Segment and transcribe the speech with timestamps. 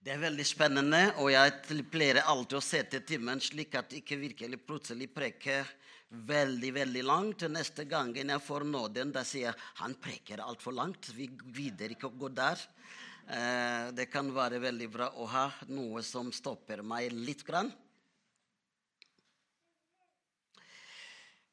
[0.00, 4.56] Det er veldig spennende, og jeg pleier alltid å sette timen slik at ikke virkelig
[4.64, 5.66] plutselig preker
[6.30, 7.44] veldig veldig langt.
[7.52, 11.10] Neste gang jeg får nåden, da sier jeg han preker altfor langt.
[11.12, 12.62] Vi gidder ikke å gå der.
[13.28, 17.44] Eh, det kan være veldig bra å ha noe som stopper meg litt.
[17.44, 17.68] Grann.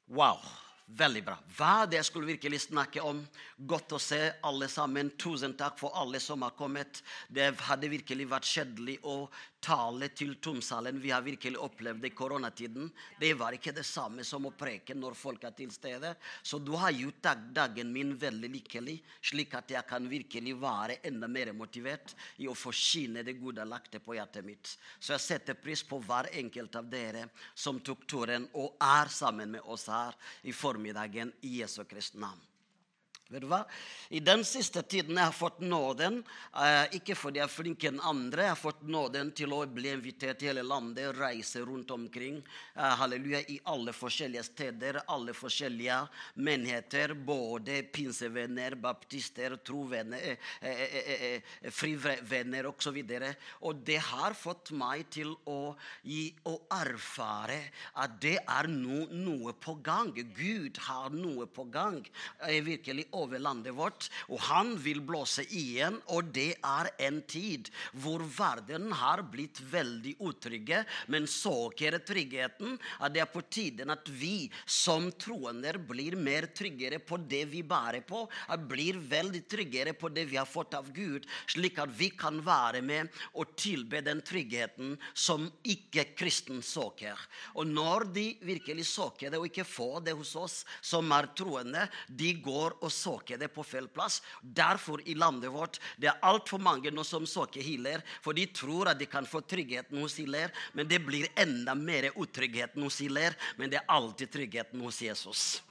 [0.08, 0.40] Wow.
[0.88, 1.36] Veldig bra.
[1.58, 3.20] Hva det skulle virkelig snakke om.
[3.60, 5.10] Godt å se alle sammen.
[5.20, 7.02] Tusen takk for alle som har kommet.
[7.28, 9.18] Det hadde virkelig vært kjedelig å
[9.60, 11.02] tale til tomsalen.
[11.02, 12.88] Vi har virkelig opplevd det i koronatiden.
[13.20, 16.14] Det var ikke det samme som å preke når folk er til stede.
[16.44, 18.96] Så du har gjort dagen min veldig lykkelig,
[19.32, 24.00] slik at jeg kan virkelig være enda mer motivert i å forsyne det gode lagte
[24.04, 24.76] på hjertet mitt.
[25.00, 29.58] Så jeg setter pris på hver enkelt av dere som tok turen og er sammen
[29.58, 30.16] med oss her
[30.48, 32.42] i formiddagen i Jesu Kristi navn.
[33.28, 33.66] Vet du hva?
[34.16, 36.22] I den siste tiden jeg har fått nåden,
[36.56, 39.92] eh, ikke fordi jeg er flinkere enn andre, jeg har fått nåden til å bli
[39.92, 45.98] invitert til hele landet, reise rundt omkring eh, halleluja, i alle forskjellige steder, alle forskjellige
[46.40, 50.86] menigheter, både pinsevenner, baptister, trovenner, eh,
[51.42, 53.02] eh, frivenner osv.
[53.68, 55.76] Og det har fått meg til å,
[56.08, 57.60] gi, å erfare
[58.00, 60.16] at det er no, noe på gang.
[60.16, 62.00] Gud har noe på gang.
[62.40, 64.10] Jeg virkelig over landet vårt.
[64.30, 70.16] Og han vil blåse igjen, og det er en tid hvor verden har blitt veldig
[70.24, 72.78] utrygge, men søker tryggheten.
[73.02, 77.64] At det er på tiden at vi som troende blir mer tryggere på det vi
[77.68, 78.26] bærer på.
[78.54, 82.40] At blir veldig tryggere på det vi har fått av Gud, slik at vi kan
[82.46, 87.18] være med og tilbe den tryggheten som ikke-kristen søker.
[87.58, 91.88] Og når de virkelig søker det og ikke får det hos oss som er troende,
[92.08, 94.22] de går og søker det på feil plass.
[94.42, 98.92] Derfor i landet vårt det er altfor mange nå som søker healer, for de tror
[98.92, 103.38] at de kan få tryggheten hos healer, men det blir enda mer utryggheten hos healer.
[103.58, 105.62] Men det er alltid tryggheten hos Jesus.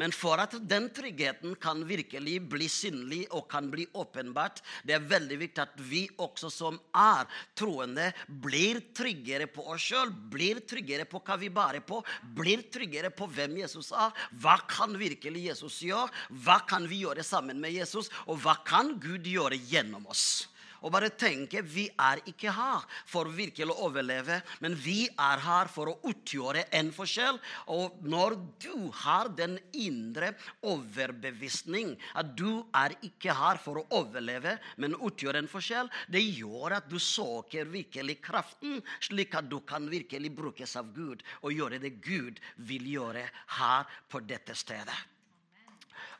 [0.00, 5.08] Men for at den tryggheten kan virkelig bli synlig og kan bli åpenbart, det er
[5.10, 7.28] veldig viktig at vi også som er
[7.58, 12.00] troende, blir tryggere på oss sjøl, blir tryggere på hva vi bærer på,
[12.34, 14.10] blir tryggere på hvem Jesus er.
[14.42, 16.10] Hva kan virkelig Jesus gjøre?
[16.44, 18.10] Hva kan vi gjøre sammen med Jesus?
[18.26, 20.48] Og hva kan Gud gjøre gjennom oss?
[20.84, 25.70] Og bare tenke vi er ikke her for virkelig å overleve, men vi er her
[25.72, 27.40] for å utgjøre en forskjell.
[27.72, 30.34] Og når du har den indre
[30.68, 36.78] overbevisning at du er ikke her for å overleve, men utgjøre en forskjell, det gjør
[36.80, 41.80] at du søker virkelig kraften, slik at du kan virkelig brukes av Gud og gjøre
[41.80, 43.24] det Gud vil gjøre
[43.58, 45.13] her på dette stedet.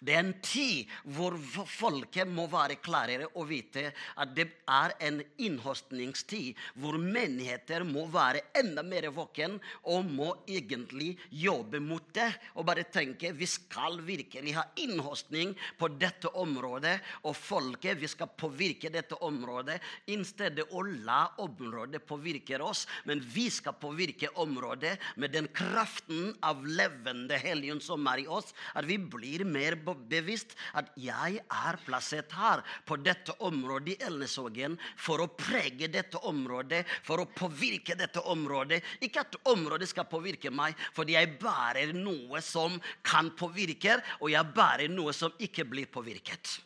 [0.00, 1.36] Det er en tid hvor
[1.68, 3.90] folket må være klarere og vite
[4.20, 9.58] at det er en innhøstningstid hvor menigheter må være enda mer våken
[9.90, 12.30] og må egentlig jobbe mot det.
[12.54, 18.30] Og bare tenke vi skal virkelig ha innhøstning på dette området, og folket vi skal
[18.38, 19.80] påvirke dette området.
[20.10, 26.32] I stedet å la området påvirke oss, men vi skal påvirke området med den kraften
[26.44, 31.78] av levende helgen som er i oss, at vi blir mer bevisst at jeg er
[31.84, 37.96] plassert her, på dette området i Elnesvågen, for å prege dette området, for å påvirke
[37.98, 38.80] dette området.
[39.04, 44.54] Ikke at området skal påvirke meg, fordi jeg bærer noe som kan påvirke, og jeg
[44.56, 46.58] bærer noe som ikke blir påvirket.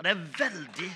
[0.00, 0.86] Og Det er veldig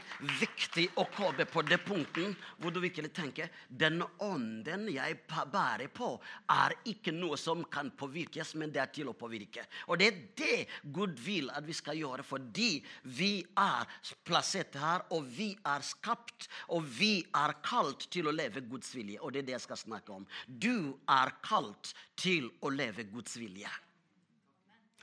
[0.41, 6.07] viktig å komme på det punktet hvor du virkelig tenker den ånden jeg bærer på,
[6.49, 9.67] er ikke noe som kan påvirkes, men det er til å påvirke.
[9.93, 10.57] Og det er det
[10.97, 12.79] Gud vil at vi skal gjøre, fordi
[13.19, 13.85] vi er
[14.25, 19.21] plassert her, og vi er skapt, og vi er kalt til å leve Guds vilje.
[19.21, 20.25] Og det er det jeg skal snakke om.
[20.49, 23.69] Du er kalt til å leve Guds vilje.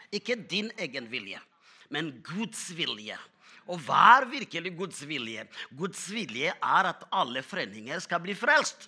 [0.10, 1.44] Ikke din egen vilje,
[1.94, 3.20] men Guds vilje.
[3.70, 5.46] Og hva er virkelig Guds vilje?
[5.78, 8.88] Guds vilje er at alle fredninger skal bli frelst.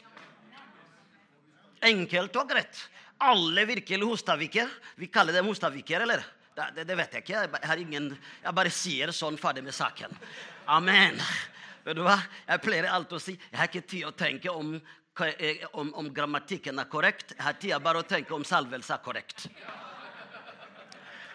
[1.83, 2.80] Enkelt og greit.
[3.24, 4.71] Alle virkelig hostaviker.
[5.00, 6.24] Vi kaller dem hostaviker, eller?
[6.53, 7.44] Det, det, vet jeg ikke.
[7.44, 8.09] Jeg, ingen,
[8.44, 10.12] jeg, bare sier sånn ferdig med saken.
[10.74, 11.21] Amen.
[11.83, 12.18] Vet du hva?
[12.47, 14.75] Jeg pleier alltid å si jeg har ikke tid å tenke om,
[15.74, 17.33] om, om grammatikken er korrekt.
[17.38, 19.47] Jeg har tid bare å tenke om salvelse er korrekt.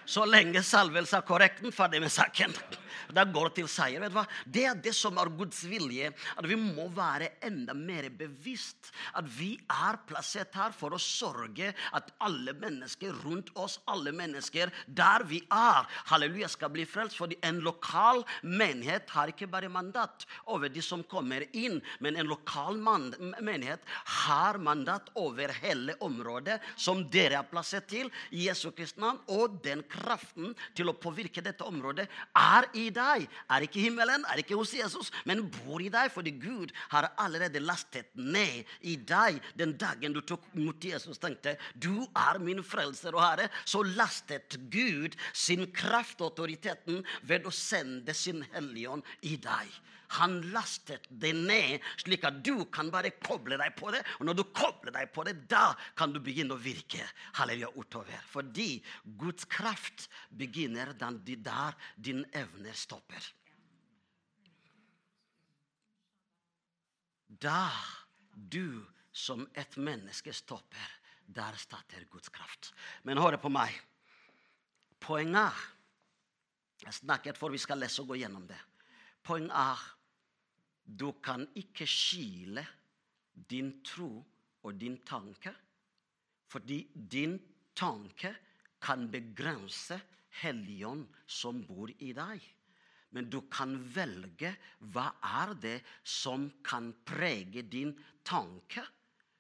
[0.08, 2.54] Så lenge salvelse er korrekt, ferdig med saken.
[3.14, 4.00] Da går det til seier.
[4.00, 4.26] vet du hva?
[4.46, 6.12] Det er det som er Guds vilje.
[6.36, 8.92] At vi må være enda mer bevisst.
[9.18, 14.72] At vi er plassert her for å sørge at alle mennesker rundt oss, alle mennesker
[14.86, 17.18] der vi er, halleluja, skal bli frelst.
[17.18, 22.28] Fordi en lokal menighet har ikke bare mandat over de som kommer inn, men en
[22.28, 23.84] lokal menighet
[24.28, 29.20] har mandat over hele området som dere er plassert til i Jesu Kristi navn.
[29.34, 32.08] Og den kraften til å påvirke dette området
[32.38, 33.26] er i deg.
[33.50, 36.10] Er ikke himmelen, er ikke hos Jesus, men bor i deg.
[36.14, 41.18] Fordi Gud har allerede lastet ned i deg den dagen du tok mot Jesus.
[41.18, 43.48] tenkte du er min frelser og herre.
[43.64, 49.78] Så lastet Gud sin kraft og autoriteten ved å sende sin hellige ånd i deg.
[50.16, 54.00] Han lastet det ned, slik at du kan bare koble deg på det.
[54.18, 57.04] Og når du kobler deg på det, da kan du begynne å virke.
[57.36, 58.22] Halleluja utover.
[58.32, 58.78] Fordi
[59.20, 63.32] Guds kraft begynner der din evne stopper.
[67.28, 67.68] Da
[68.32, 68.80] du
[69.12, 70.94] som et menneske stopper,
[71.28, 72.72] der starter Guds kraft.
[73.04, 73.74] Men hør på meg.
[75.00, 75.52] Poenget
[76.78, 78.58] Jeg snakket for vi skal lese og gå gjennom det.
[79.26, 79.80] Poenget er
[80.88, 82.64] du kan ikke skille
[83.50, 84.10] din tro
[84.64, 85.52] og din tanke,
[86.48, 87.36] fordi din
[87.76, 88.32] tanke
[88.80, 90.00] kan begrense
[90.38, 92.42] Helligånd som bor i deg.
[93.16, 94.52] Men du kan velge
[94.92, 97.94] hva er det som kan prege din
[98.28, 98.84] tanke,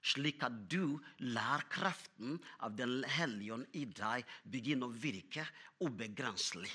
[0.02, 0.96] slik at du
[1.28, 5.44] lar kraften av Den hellige ånd i deg begynne å virke
[5.84, 6.72] ubegrenselig.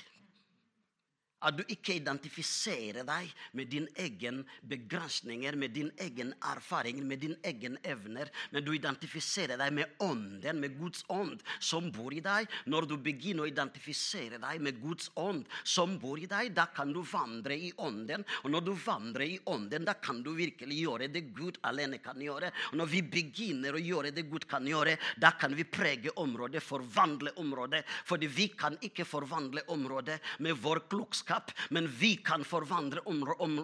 [1.44, 7.36] At du ikke identifiserer deg med din egen begrensninger, med din egen erfaring, med din
[7.44, 12.48] egen evner, men du identifiserer deg med ånden, med Guds ånd som bor i deg.
[12.70, 16.92] Når du begynner å identifisere deg med Guds ånd som bor i deg, da kan
[16.94, 18.24] du vandre i ånden.
[18.44, 22.20] Og når du vandrer i ånden, da kan du virkelig gjøre det Gud alene kan
[22.20, 22.52] gjøre.
[22.72, 26.64] Og når vi begynner å gjøre det Gud kan gjøre, da kan vi prege området,
[26.64, 27.84] forvandle området.
[28.08, 33.00] Fordi vi kan ikke forvandle området med vår klokskap kunnskap, men vi kan forvandle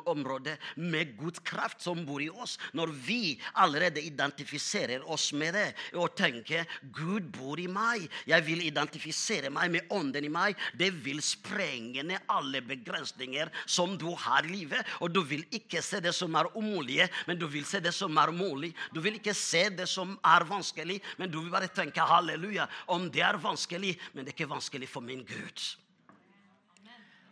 [0.05, 2.58] området med Guds kraft som bor i oss.
[2.72, 8.67] Når vi allerede identifiserer oss med det og tenker 'Gud bor i meg', jeg vil
[8.67, 14.44] identifisere meg med ånden i meg, det vil sprenge ned alle begrensninger som du har
[14.44, 14.87] i livet.
[15.00, 18.17] Og du vil ikke se det som er umulig, men du vil se det som
[18.17, 18.75] er mulig.
[18.94, 22.67] Du vil ikke se det som er vanskelig, men du vil bare tenke halleluja.
[22.88, 25.76] Om det er vanskelig, men det er ikke vanskelig for min Gud.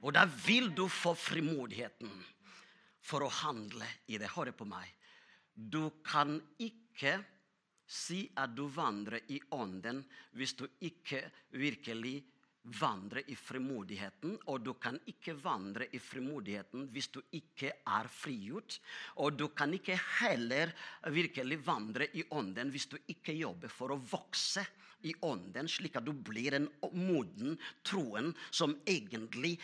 [0.03, 2.12] Og da vil du få frimodigheten
[3.03, 4.31] for å handle i det.
[4.35, 4.87] Hør på meg.
[5.55, 7.19] Du kan ikke
[7.89, 10.03] si at du vandrer i ånden
[10.37, 11.23] hvis du ikke
[11.56, 12.21] virkelig
[12.81, 14.37] vandrer i frimodigheten.
[14.53, 18.81] Og du kan ikke vandre i frimodigheten hvis du ikke er frigjort.
[19.25, 20.75] Og du kan ikke heller
[21.15, 24.67] virkelig vandre i ånden hvis du ikke jobber for å vokse
[25.06, 26.67] i ånden, slik at du blir en
[26.97, 27.55] moden
[27.87, 29.55] troen som egentlig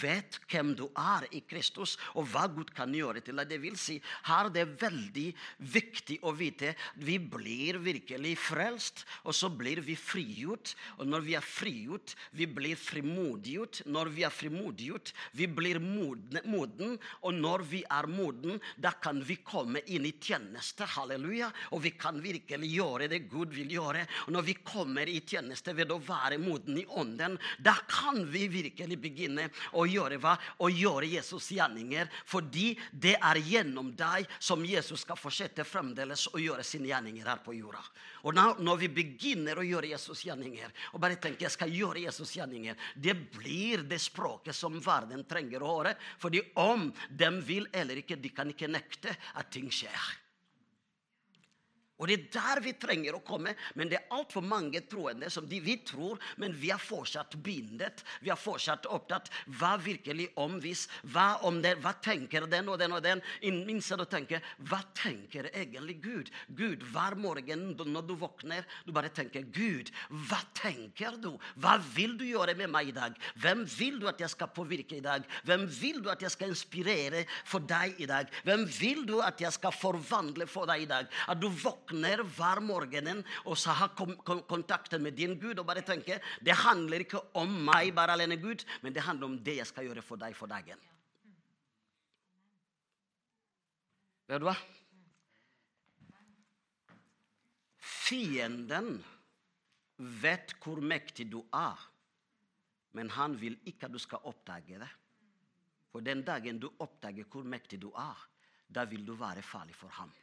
[0.00, 3.50] vet hvem du er i Kristus, og hva Gud kan gjøre til deg.
[3.50, 3.98] Det vil si,
[4.28, 5.26] her det er veldig
[5.74, 10.76] viktig å vite vi blir virkelig frelst, og så blir vi frigjort.
[11.00, 13.82] Og når vi er frigjort, vi blir frimodiggjort.
[13.90, 19.20] Når vi er frimodiggjort, vi blir moden, moden, og når vi er moden, da kan
[19.24, 20.86] vi komme inn i tjeneste.
[20.96, 21.50] Halleluja.
[21.74, 24.06] Og vi kan virkelig gjøre det Gud vil gjøre.
[24.26, 28.46] Og når vi kommer i tjeneste ved å være moden i ånden, da kan vi
[28.52, 30.36] virkelig begynne å gjøre hva?
[30.36, 32.10] Å gjøre Jesus gjerninger.
[32.26, 37.42] Fordi det er gjennom deg som Jesus skal fortsette fremdeles å gjøre sine gjerninger her
[37.44, 37.82] på jorda.
[38.26, 42.35] Og når vi begynner å gjøre Jesus gjerninger, og bare tenker jeg skal gjøre Jesus
[42.36, 45.96] gjerninger, det blir det språket som verden trenger å høre.
[46.22, 50.25] Fordi om de vil eller ikke, de kan ikke nekte at ting skjer.
[51.96, 53.54] Og det er der vi trenger å komme.
[53.74, 58.02] Men det er altfor mange troende som de, vi tror, men vi er fortsatt bindet.
[58.20, 62.78] Vi er fortsatt opptatt hva virkelig om hvis, hva om det, hva tenker den og
[62.80, 63.22] den og den?
[63.66, 66.32] Minst å tenke hva tenker egentlig Gud?
[66.58, 69.88] Gud, hver morgen når du våkner, du bare tenker, Gud,
[70.28, 71.32] hva tenker du?
[71.62, 73.16] Hva vil du gjøre med meg i dag?
[73.40, 75.24] Hvem vil du at jeg skal påvirke i dag?
[75.48, 78.28] Hvem vil du at jeg skal inspirere for deg i dag?
[78.44, 81.08] Hvem vil du at jeg skal forvandle for deg i dag?
[81.30, 83.94] At du våkner våkner hver morgen og så har
[84.48, 88.64] kontakten med din Gud og bare tenker det handler ikke om meg, bare alene Gud,
[88.82, 90.78] men det handler om det jeg skal gjøre for deg for dagen.
[94.26, 94.56] Vet du hva?
[97.78, 99.02] Fienden
[99.96, 101.76] vet hvor mektig du er,
[102.96, 104.88] Men han vil ikke at du skal oppdage det.
[105.92, 108.16] For den dagen du oppdager hvor mektig du er,
[108.72, 110.14] da vil du være farlig for ham.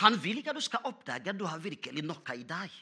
[0.00, 2.72] Han vil ikke at du skal oppdage at du har virkelig noe i deg.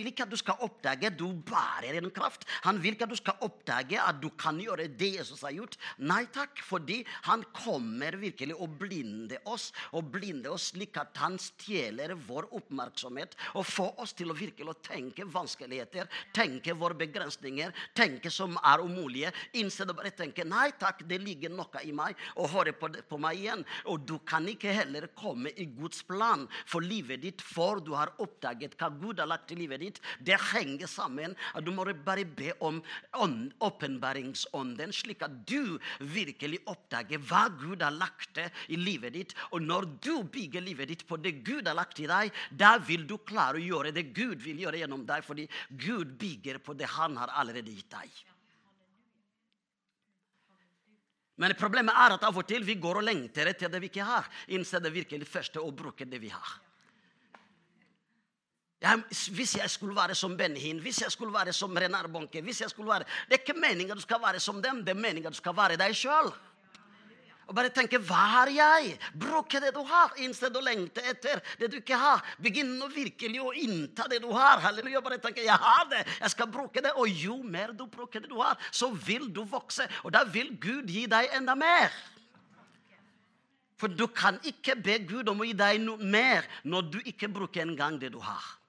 [0.00, 2.46] Vil ikke at du skal oppdage at du bærer en kraft.
[2.64, 5.76] Han vil ikke at du skal oppdage at du kan gjøre det Jesus har gjort.
[6.00, 11.36] Nei takk, fordi han kommer virkelig å blinde oss, og blinde oss slik at han
[11.40, 18.32] stjeler vår oppmerksomhet og får oss til å virkelig tenke vanskeligheter, tenke våre begrensninger, tenke
[18.32, 19.32] som er umulige.
[19.60, 23.42] Innstedet bare tenke nei takk, det ligger noe i meg, og høre på, på meg
[23.42, 23.66] igjen.
[23.90, 28.14] Og du kan ikke heller komme i Guds plan for livet ditt, for du har
[28.22, 29.89] oppdaget hva Gud har lagt til livet ditt.
[30.20, 31.34] Det henger sammen.
[31.54, 32.82] at Du må bare be om
[33.60, 39.34] åpenbæringsånden, slik at du virkelig oppdager hva Gud har lagt i livet ditt.
[39.50, 43.06] Og når du bygger livet ditt på det Gud har lagt i deg, da vil
[43.06, 46.88] du klare å gjøre det Gud vil gjøre gjennom deg, fordi Gud bygger på det
[46.90, 48.10] Han har allerede gitt deg.
[51.40, 54.04] Men problemet er at av og til vi går og lengter etter det vi ikke
[54.04, 56.58] har, innser det virkelig første å bruke det vi har.
[58.80, 62.62] Ja, hvis jeg skulle være som Benhin, hvis jeg skulle være som Renar Bonke hvis
[62.62, 65.32] jeg skulle være, Det er ikke meningen du skal være som dem, det er meningen
[65.32, 66.32] du skal være deg sjøl.
[67.50, 71.70] Og bare tenke 'Hva har jeg?' Bruke det du har, instead å lengte etter det
[71.70, 72.22] du ikke har.
[72.38, 74.60] Begynn å virkelig å innta det du har.
[74.60, 75.02] Halleluja.
[75.02, 76.96] Bare tenke 'Jeg har det, jeg skal bruke det'.
[76.96, 79.88] Og jo mer du bruker det du har, så vil du vokse.
[80.04, 81.90] Og da vil Gud gi deg enda mer.
[83.76, 87.28] For du kan ikke be Gud om å gi deg noe mer når du ikke
[87.28, 88.59] bruker engang det du har.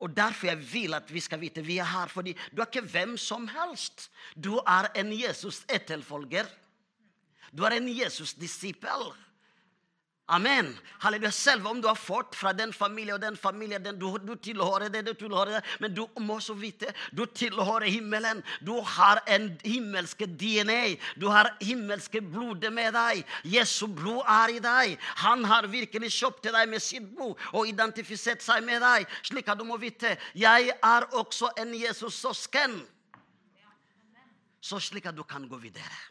[0.00, 2.88] Og Derfor jeg vil at vi skal vite vi er her, fordi du er ikke
[2.88, 4.10] hvem som helst.
[4.34, 6.48] Du er en Jesus-etterfølger.
[7.52, 9.12] Du er en Jesus-disippel.
[10.30, 10.78] Amen.
[11.02, 11.32] Halleluja.
[11.32, 14.86] Selv om du har fått fra den familien og den familien den, du, du, tilhører
[14.92, 18.42] det, du tilhører det, men du må også vite du tilhører himmelen.
[18.62, 20.94] Du har en himmelske DNA.
[21.18, 23.24] Du har himmelske blodet med deg.
[23.42, 24.94] Jesu blod er i deg.
[25.24, 29.10] Han har virkelig kjøpt deg med sitt blod og identifisert seg med deg.
[29.26, 32.78] Slik at du må vite jeg er også en Jesus-søsken.
[34.60, 36.09] Så slik at du kan gå videre.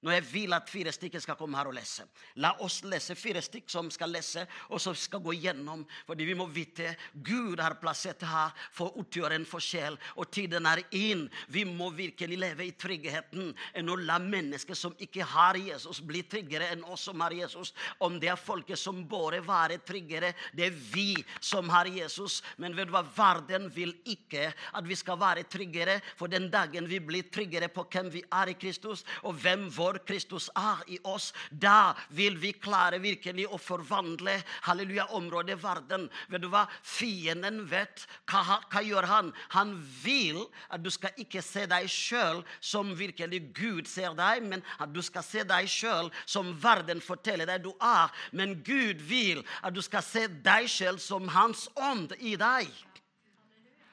[0.00, 2.06] Når jeg vil at fire stykker skal komme her og lese.
[2.40, 5.84] La oss lese fire stykker som skal lese, og som skal gå gjennom.
[6.06, 9.98] Fordi vi må vite Gud har plassert her for å utgjøre en forskjell.
[10.16, 11.26] Og tiden er inn.
[11.52, 16.22] Vi må virkelig leve i tryggheten enn å la mennesker som ikke har Jesus, bli
[16.24, 17.74] tryggere enn oss som har Jesus.
[18.00, 21.12] Om det er folket som bare være tryggere, det er vi
[21.44, 22.40] som har Jesus.
[22.56, 23.04] Men vet du hva?
[23.16, 25.98] verden vil ikke at vi skal være tryggere.
[26.18, 29.89] For den dagen vi blir tryggere på hvem vi er i Kristus, og hvem vår
[29.90, 36.08] når Kristus er i oss, da vil vi klare virkelig å forvandle halleluja, området verden.
[36.30, 36.66] Vet du hva?
[36.82, 38.06] Fienden vet.
[38.30, 39.32] Hva, hva gjør han?
[39.56, 44.64] Han vil at du skal ikke se deg sjøl som virkelig Gud ser deg, men
[44.78, 48.12] at du skal se deg sjøl som verden forteller deg du er.
[48.36, 52.70] Men Gud vil at du skal se deg sjøl som Hans ånd i deg.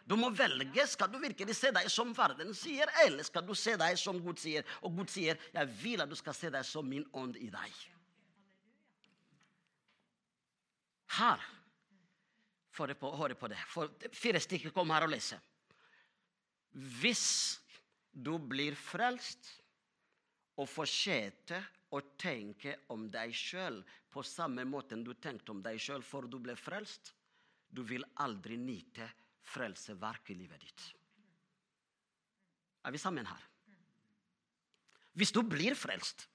[0.08, 0.86] Du må velge.
[0.88, 4.40] Skal du virkelig se deg som verden sier, eller skal du se deg som Gud
[4.40, 4.64] sier?
[4.82, 7.86] Og Gud sier, 'Jeg vil at du skal se deg som min ånd i deg'.
[11.18, 11.44] Her
[12.72, 13.60] får jeg høre på det.
[13.68, 15.40] For fire stykker kom her og lese.
[16.72, 17.60] Hvis
[18.14, 19.50] du blir frelst
[20.58, 26.04] og fortsetter å tenke om deg sjøl på samme måte du tenkte om deg sjøl
[26.04, 27.14] før du ble frelst,
[27.70, 29.10] du vil aldri nyte
[29.48, 30.88] frelseverk i livet ditt.
[32.88, 33.46] Er vi sammen her?
[35.18, 36.28] Hvis du blir frelst,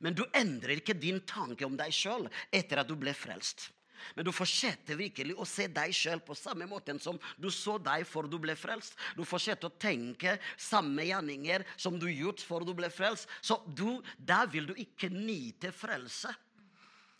[0.00, 2.26] men du endrer ikke din tanke om deg sjøl
[2.56, 3.68] etter at du ble frelst
[4.14, 8.06] men du fortsetter virkelig å se deg sjøl på samme måte som du så deg
[8.08, 8.96] før du ble frelst.
[9.16, 13.28] Du fortsetter å tenke samme gjerninger som du gjorde før du ble frelst.
[13.42, 16.32] Så du, der vil du ikke nyte frelse.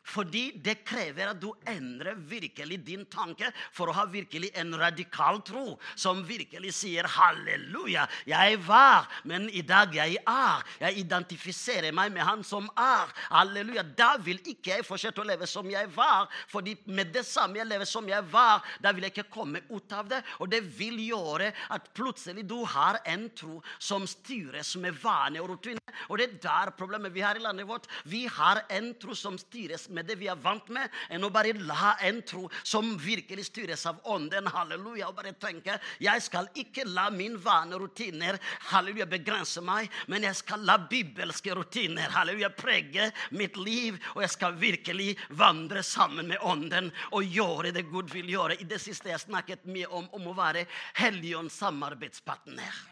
[0.06, 5.38] Fordi det krever at du endrer virkelig din tanke for å ha virkelig en radikal
[5.46, 8.06] tro som virkelig sier halleluja.
[8.26, 10.64] Jeg var, men i dag jeg er.
[10.80, 13.12] Jeg identifiserer meg med han som er.
[13.30, 13.84] Halleluja.
[13.84, 16.28] Da vil ikke jeg fortsette å leve som jeg var.
[16.48, 19.92] fordi med det samme jeg lever som jeg var, da vil jeg ikke komme ut
[19.92, 20.22] av det.
[20.40, 25.52] Og det vil gjøre at plutselig du har en tro som styres med vane og
[25.54, 25.80] rutine.
[26.08, 27.86] Og det er der problemet vi har i landet vårt.
[28.04, 31.54] Vi har en tro som styres med det vi er vant med, enn å bare
[31.58, 34.48] la en tro som virkelig styres av ånden.
[34.50, 35.08] Halleluja.
[35.08, 38.38] Og bare tenke jeg skal ikke la min vane rutiner
[38.70, 44.34] halleluja, begrense meg, men jeg skal la bibelske rutiner halleluja, prege mitt liv, og jeg
[44.36, 48.60] skal virkelig vandre sammen med ånden og gjøre det Gud vil gjøre.
[48.60, 50.66] I det siste jeg snakket mye om, om å være
[51.00, 52.89] Helligånds samarbeidspartner.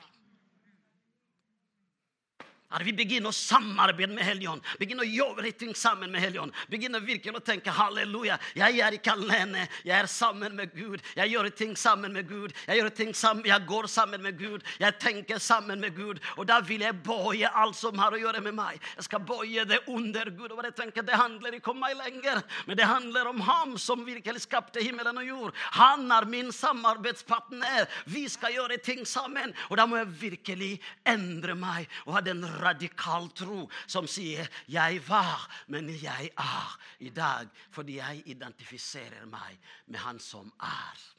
[2.69, 6.53] At vi begynner å samarbeide med Helligånd, begynner å gjøre ting sammen med Helligånd.
[6.69, 11.01] Begynner virkelig å tenke halleluja, jeg er ikke alene, jeg er sammen med Gud.
[11.17, 14.67] Jeg gjør ting sammen med Gud, jeg, gjør ting sammen, jeg går sammen med Gud,
[14.83, 16.21] jeg tenker sammen med Gud.
[16.37, 18.77] Og da vil jeg bøye alt som har å gjøre med meg.
[18.99, 20.53] Jeg skal bøye det under Gud.
[20.53, 24.05] Og jeg tenker, Det handler ikke om meg lenger, men det handler om Ham som
[24.05, 25.57] virkelig skapte himmelen og jord.
[25.79, 27.89] Han er min samarbeidspartner.
[28.05, 29.57] Vi skal gjøre ting sammen.
[29.71, 30.73] Og da må jeg virkelig
[31.09, 37.11] endre meg og ha den radikal tro som sier 'jeg var, men jeg er' i
[37.11, 41.19] dag, fordi jeg identifiserer meg med Han som er.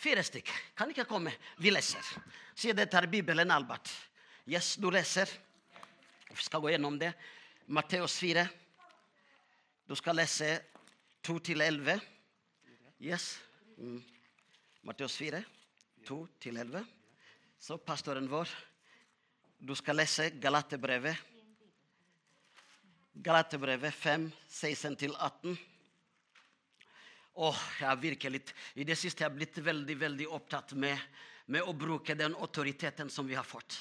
[0.00, 0.48] Fire stykk.
[0.76, 1.32] Kan ikke komme.
[1.58, 2.04] Vi leser.
[2.56, 3.90] Sier dette er Bibelen, Albert.
[4.48, 5.28] Yes, du leser.
[6.30, 7.12] Vi skal gå gjennom det.
[7.66, 8.46] Matteus 4.
[9.88, 10.48] Du skal lese
[11.22, 12.00] 2 til 11.
[13.02, 13.40] Yes.
[13.76, 14.00] Mm.
[14.82, 15.42] Matteus 4.
[16.10, 16.82] 2 til 11.
[17.60, 18.50] Så pastoren vår,
[19.62, 21.26] du skal lese Galaterbrevet.
[23.20, 25.58] Galaterbrevet 5, 16 til 18.
[27.40, 28.40] Åh, jeg har virkelig,
[28.74, 30.98] I det siste har jeg blitt veldig veldig opptatt med,
[31.46, 33.76] med å bruke den autoriteten som vi har fått.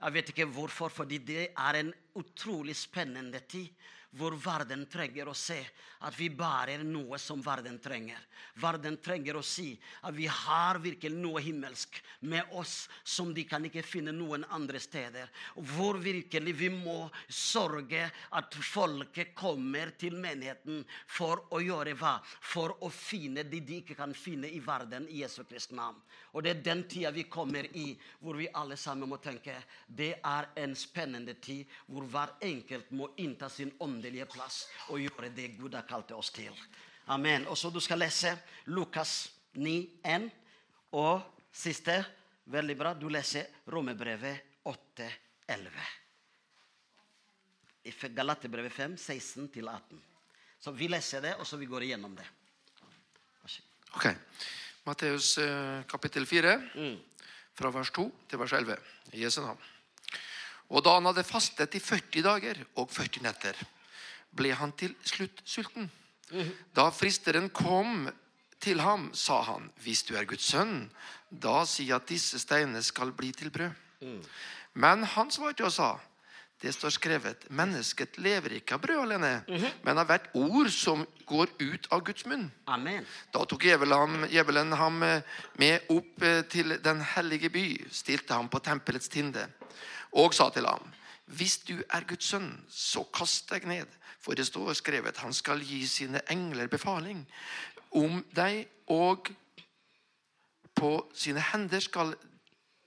[0.00, 3.68] Jeg vet ikke hvorfor, fordi det er en utrolig spennende tid
[4.14, 5.58] hvor verden trenger å se
[6.04, 8.20] at vi bærer noe som verden trenger.
[8.60, 9.72] Verden trenger å si
[10.04, 11.96] at vi har virkelig noe himmelsk
[12.28, 15.30] med oss som de kan ikke finne noen andre steder.
[15.74, 18.04] Hvor virkelig vi må sørge
[18.36, 22.18] at folket kommer til menigheten for å gjøre hva?
[22.22, 25.98] For å finne det de ikke kan finne i verden i Jesu Kristi navn.
[26.34, 29.56] Og det er den tida vi kommer i, hvor vi alle sammen må tenke
[29.86, 33.72] det er en spennende tid hvor hver enkelt må innta sin
[34.04, 36.52] åndelige plass og gjøre det Gud har kalt oss til.
[37.08, 37.46] Amen.
[37.48, 38.34] Og så du skal lese
[38.68, 40.28] Lukas 9, 1.
[40.92, 41.96] Og siste,
[42.44, 45.08] veldig bra, du leser Romerbrevet 8,
[45.48, 45.86] 11.
[47.84, 50.02] I Galaterbrevet 5, 16 til 18.
[50.60, 52.26] Så vi leser det, og så vi går igjennom det.
[53.94, 54.08] Ok.
[54.84, 56.58] Matteus eh, kapittel 4,
[57.56, 58.76] fra vers 2 til vers 11.
[59.14, 59.70] I Jesu navn.
[60.72, 63.56] Og da han hadde fastet i 40 dager og 40 netter,
[64.36, 65.90] ble han til slutt sulten.
[66.74, 68.08] Da fristeren kom
[68.64, 70.88] til ham, sa han, hvis du er Guds sønn,
[71.30, 73.70] da si at disse steinene skal bli til brød.
[74.74, 75.94] Men han svarte og sa,
[76.62, 79.32] det står skrevet, mennesket lever ikke av brød alene,
[79.84, 82.46] men av hvert ord som går ut av Guds munn.
[82.70, 83.04] Amen.
[83.34, 88.38] Da tok djevelen ham, djevelen ham eh, med opp eh, til den hellige by, stilte
[88.38, 89.44] ham på tempelets tinde
[90.14, 90.82] og sa til ham,
[91.36, 93.90] hvis du er Guds sønn, så kast deg ned,
[94.24, 97.20] for det står skrevet, han skal gi sine engler befaling
[98.00, 99.28] om deg, og
[100.74, 102.14] på sine hender skal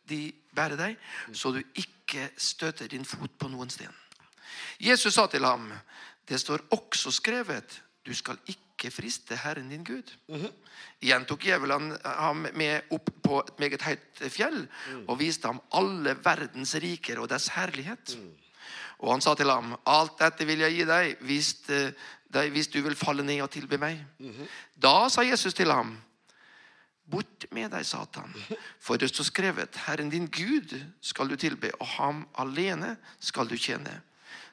[0.09, 0.21] de
[0.57, 0.97] bære deg,
[1.33, 3.93] så du ikke støter din fot på noen sten.
[4.81, 5.69] Jesus sa til ham,
[6.27, 10.09] det står også skrevet, du skal ikke friste Herren din Gud.
[11.03, 14.61] Igjen tok djevelen ham med opp på et meget høyt fjell
[15.07, 18.15] og viste ham alle verdens riker og dess herlighet.
[18.99, 21.93] Og han sa til ham, alt dette vil jeg gi deg hvis, eh,
[22.33, 24.01] deg, hvis du vil falle ned og tilbe meg.
[24.75, 25.95] Da sa Jesus til ham,
[27.07, 28.33] Bort med deg, Satan.
[28.83, 33.55] For det står skrevet, Herren din Gud skal du tilbe, og ham alene skal du
[33.55, 34.01] tjene.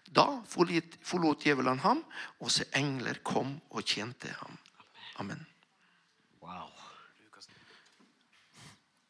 [0.07, 2.05] Da forlot forlot djevelen ham,
[2.39, 4.59] og se engler kom og tjente ham.
[5.19, 5.43] Amen.
[6.43, 6.71] Wow.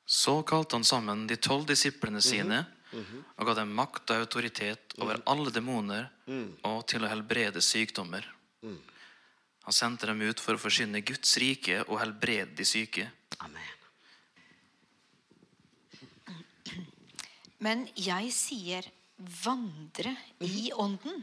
[0.07, 2.65] Så kalte han sammen de tolv disiplene sine
[2.95, 6.09] og ga dem makt og autoritet over alle demoner
[6.65, 8.27] og til å helbrede sykdommer.
[9.65, 13.07] Han sendte dem ut for å forsyne Guds rike og helbrede de syke.
[13.45, 13.73] Amen.
[17.65, 18.89] Men jeg sier
[19.45, 20.13] vandre
[20.45, 21.23] i ånden.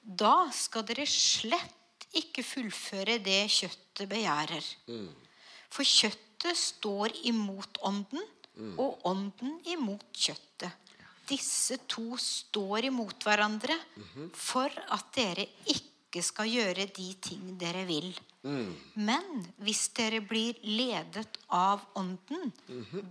[0.00, 4.64] Da skal dere slett ikke fullføre det kjøttet begjærer.
[5.68, 8.24] For kjøttet står imot ånden,
[8.80, 10.72] og ånden imot kjøttet.
[11.28, 13.76] Disse to står imot hverandre
[14.32, 18.10] for at dere ikke skal gjøre de ting dere vil.
[18.96, 22.52] Men hvis dere blir ledet av ånden,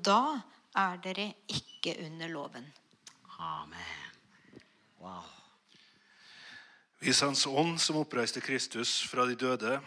[0.01, 0.39] da
[0.77, 2.65] er dere ikke under loven.
[3.37, 4.05] Amen.
[4.97, 5.25] Wow.
[6.97, 9.77] Hvis Hans ånd, som oppreiste Kristus fra de døde,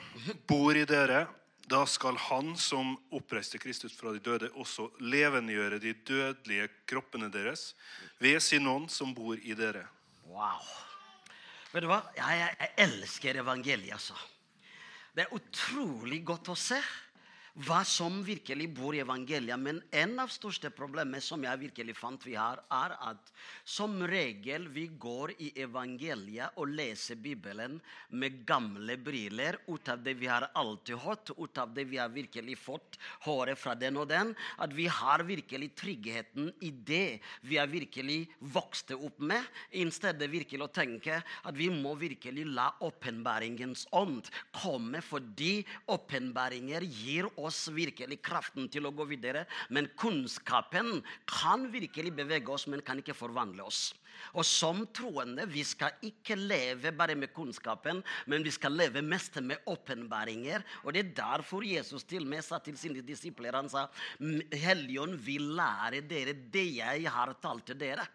[0.47, 1.25] bor i dere,
[1.71, 7.75] da skal Han som oppreiste Kristus fra de døde, også levendegjøre de dødelige kroppene deres
[8.19, 9.85] ved sin ånd som bor i dere.
[10.27, 10.65] Wow.
[11.71, 12.01] Vet du hva?
[12.17, 14.19] Jeg, jeg, elsker evangeliet, altså.
[15.15, 16.79] Det er utrolig godt å se
[17.59, 19.59] hva som virkelig bor i evangeliet.
[19.59, 23.33] Men en av største problemene som jeg virkelig fant vi har, er at
[23.67, 27.79] som regel vi går i evangeliet og leser Bibelen
[28.11, 32.13] med gamle briller ut av det vi har alltid hatt, ut av det vi har
[32.13, 34.35] virkelig fått høre fra den og den.
[34.63, 38.23] At vi har virkelig tryggheten i det vi har virkelig
[38.55, 39.43] vokst opp med,
[39.75, 46.87] i stedet virkelig å tenke at vi må virkelig la åpenbaringens ånd komme, fordi åpenbaringer
[46.87, 47.40] gir oss
[47.75, 49.47] virkelig kraften til å gå videre.
[49.71, 53.91] Men kunnskapen kan virkelig bevege oss, men kan ikke forvandle oss.
[54.37, 59.39] Og som troende, vi skal ikke leve bare med kunnskapen, men vi skal leve mest
[59.41, 60.65] med åpenbaringer.
[60.85, 63.89] Og det er derfor Jesus til med sa til sine disipler han sa,
[64.21, 68.07] Helligånd vil lære dere det jeg har talt til dere.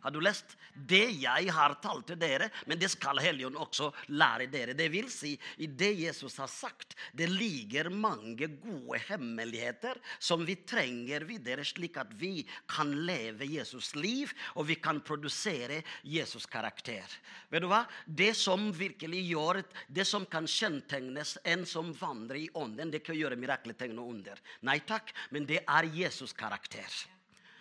[0.00, 0.56] Har du lest?
[0.74, 4.76] Det jeg har talt til dere, men det skal Helligånden også lære dere.
[4.76, 10.56] Det vil si, i det Jesus har sagt, det ligger mange gode hemmeligheter som vi
[10.64, 17.04] trenger videre, slik at vi kan leve Jesus liv, og vi kan produsere Jesus karakter.
[17.50, 17.84] Vet du hva?
[18.06, 23.16] Det som virkelig gjør Det som kan kjennetegnes en som vandrer i ånden, det kan
[23.18, 24.40] gjøre mirakeltegn og under.
[24.66, 26.86] Nei takk, men det er Jesus karakter.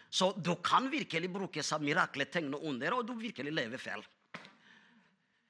[0.10, 4.02] Så du kan virkelig bruke mirakler, tegn og under, og du virkelig lever feil.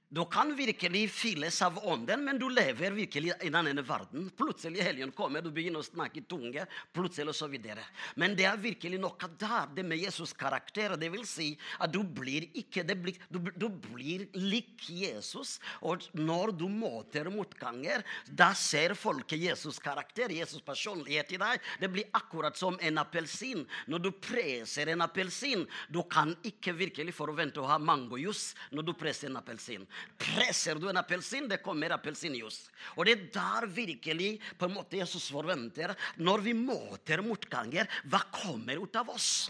[0.10, 4.24] Du kan virkelig fylles av ånden, men du lever virkelig i den ene verden.
[4.34, 6.64] Plutselig helgen kommer, du begynner å snakke tunge.
[6.94, 7.84] plutselig og så videre.
[8.18, 10.96] Men det er virkelig noe der, det med Jesus' karakter.
[10.98, 15.60] Det vil si at du blir ikke blir, du, du, blir lik Jesus.
[15.82, 21.62] Og når du møter motganger, da ser folket Jesus' karakter, Jesus' personlighet i deg.
[21.80, 23.62] Det blir akkurat som en appelsin.
[23.86, 28.94] Når du preser en appelsin, du kan ikke virkelig forvente å ha mangojus når du
[28.98, 29.86] preser en appelsin.
[30.20, 32.70] Presser du en appelsin, det kommer appelsinjuice.
[32.98, 35.96] Og det er der virkelig på en måte Jesus forventer.
[36.20, 39.50] Når vi møter motganger, hva kommer ut av oss?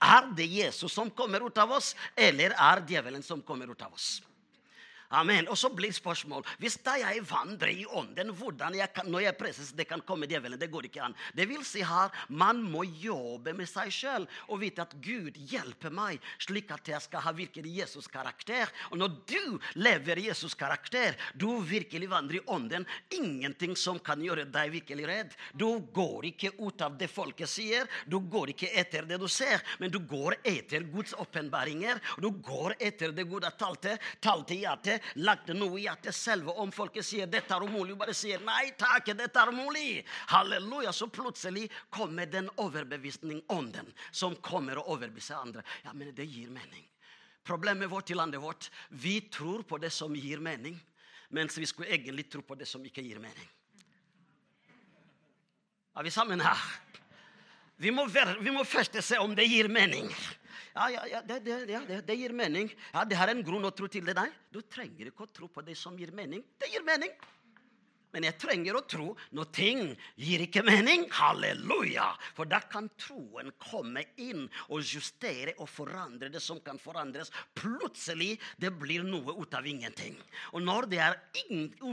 [0.00, 3.92] Er det Jesus som kommer ut av oss, eller er djevelen som kommer ut av
[3.92, 4.22] oss?
[5.12, 5.48] Amen.
[5.52, 9.38] Og så blir spørsmål Hvis da jeg vandrer i ånden, hvordan jeg kan, når jeg
[9.38, 10.58] presses, det kan komme djevelen?
[10.60, 11.16] Det går ikke an.
[11.36, 15.92] Det vil si her, Man må jobbe med seg sjøl og vite at Gud hjelper
[15.94, 18.70] meg, slik at jeg skal ha virkelig Jesus karakter.
[18.90, 22.86] Og når du lever Jesus karakter, du virkelig vandrer i ånden.
[23.14, 25.36] Ingenting som kan gjøre deg virkelig redd.
[25.52, 29.62] Du går ikke ut av det folket sier, du går ikke etter det du ser,
[29.78, 32.00] men du går etter Guds åpenbaringer.
[32.22, 33.84] Du går etter det Gud har talt
[34.24, 36.48] talt til hjertet lagt noe i hjertet selv.
[36.48, 40.04] Om folket sier 'dette er umulig', bare sier 'nei takk, dette er umulig'.
[40.28, 40.92] Halleluja.
[40.92, 45.62] Så plutselig kommer den overbevisning ånden som kommer og overbeviser andre.
[45.84, 46.88] Ja, men det gir mening.
[47.44, 50.80] Problemet vårt i landet vårt, vi tror på det som gir mening,
[51.28, 53.48] mens vi skulle egentlig tro på det som ikke gir mening.
[55.94, 56.56] Er vi sammen her?
[57.76, 60.08] Vi må, vi må først se om det gir mening.
[60.74, 61.56] Ja, ja, ja, det, det,
[61.86, 62.70] det, det, gir mening.
[62.92, 64.16] Ja, Det har en grunn å tro til det.
[64.18, 66.42] Nei, du trenger ikke å tro på det som gir mening.
[66.58, 67.14] Det gir mening.
[68.14, 69.80] Men jeg trenger å tro når ting
[70.22, 71.08] gir ikke mening.
[71.18, 72.12] Halleluja!
[72.36, 77.32] For da kan troen komme inn og justere og forandre det som kan forandres.
[77.58, 80.14] Plutselig det blir noe ut av ingenting.
[80.54, 81.18] Og når det er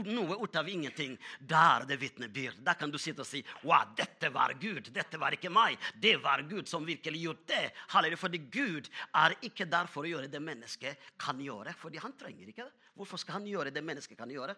[0.06, 2.62] noe ut av ingenting, da er det vitnebyrd.
[2.62, 4.92] Da kan du sitte og si Wow, dette var Gud.
[4.94, 5.80] Dette var ikke meg.
[5.98, 7.64] Det var Gud som virkelig gjorde det.
[7.96, 8.22] Halleluja.
[8.22, 11.74] Fordi Gud er ikke der for å gjøre det mennesket kan gjøre.
[11.82, 12.88] Fordi han trenger ikke det.
[12.94, 14.54] Hvorfor skal han gjøre det mennesket kan gjøre?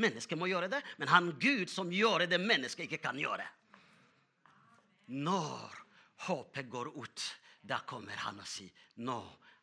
[0.00, 3.44] Mennesket må gjøre det, men han Gud som gjør det mennesket ikke kan gjøre.
[5.12, 5.78] Når
[6.28, 7.24] håpet går ut,
[7.62, 9.20] da kommer han og sier, 'Nå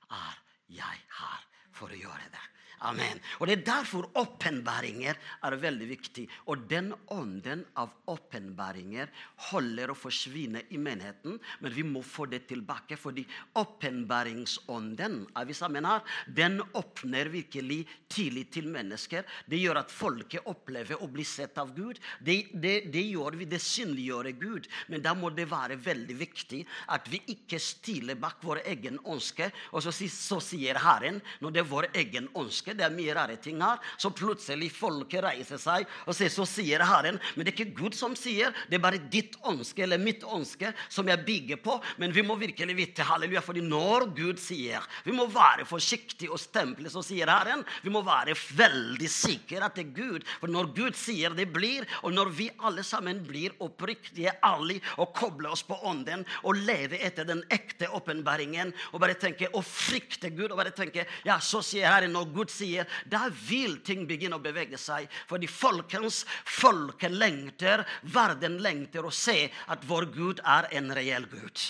[0.10, 0.38] er
[0.70, 2.50] jeg her for å gjøre det'.
[2.88, 3.20] Amen.
[3.40, 6.26] Og Det er derfor åpenbaringer er veldig viktig.
[6.48, 9.10] Og den ånden av åpenbaringer
[9.50, 12.96] holder å forsvinne i menigheten, men vi må få det tilbake.
[12.98, 19.26] fordi åpenbaringsånden er vi sammen her, den åpner virkelig tidlig til mennesker.
[19.48, 22.00] Det gjør at folket opplever å bli sett av Gud.
[22.20, 24.68] Det, det, det gjør vi, det synliggjør Gud.
[24.88, 29.52] Men da må det være veldig viktig at vi ikke stiller bak vår egen ønske.
[29.72, 32.76] Og så, så sier Herren, når det er vår egen ønske.
[32.78, 33.80] Det er mye rare ting her.
[33.98, 37.98] Så plutselig folket reiser seg og sier, så sier Herren Men det er ikke Gud
[37.98, 41.78] som sier, det er bare ditt ønske eller mitt ønske som jeg bygger på.
[42.02, 46.42] Men vi må virkelig vite, halleluja, fordi når Gud sier Vi må være forsiktige og
[46.42, 47.64] stemple, så sier Herren.
[47.84, 50.28] Vi må være veldig sikre at det er Gud.
[50.40, 55.14] For når Gud sier det blir, og når vi alle sammen blir oppriktige, ærlige og
[55.18, 60.34] kobler oss på ånden og lever etter den ekte åpenbaringen og bare tenker og frykter
[60.36, 64.38] Gud og bare tenker ja, så sier Herren, når Gud sier, da vil ting begynne
[64.38, 65.10] å bevege seg.
[65.30, 71.64] Fordi folkens folket lengter, verden lengter å se at vår Gud er en reell Gud.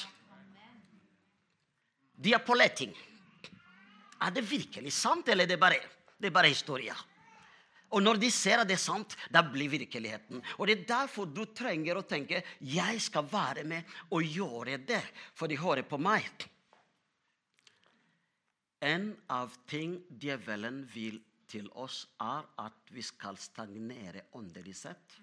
[2.19, 2.91] De er på leting.
[4.19, 5.79] Er det virkelig sant, eller er det bare,
[6.19, 6.95] det er bare historie?
[7.95, 10.43] Og når de ser at det er sant, da blir virkeligheten.
[10.59, 15.01] Og det er derfor du trenger å tenke jeg skal være med og gjøre det,
[15.33, 16.27] for de hører på meg.
[18.79, 25.17] En av ting djevelen vil til oss, er at vi skal stagnere åndelig sett.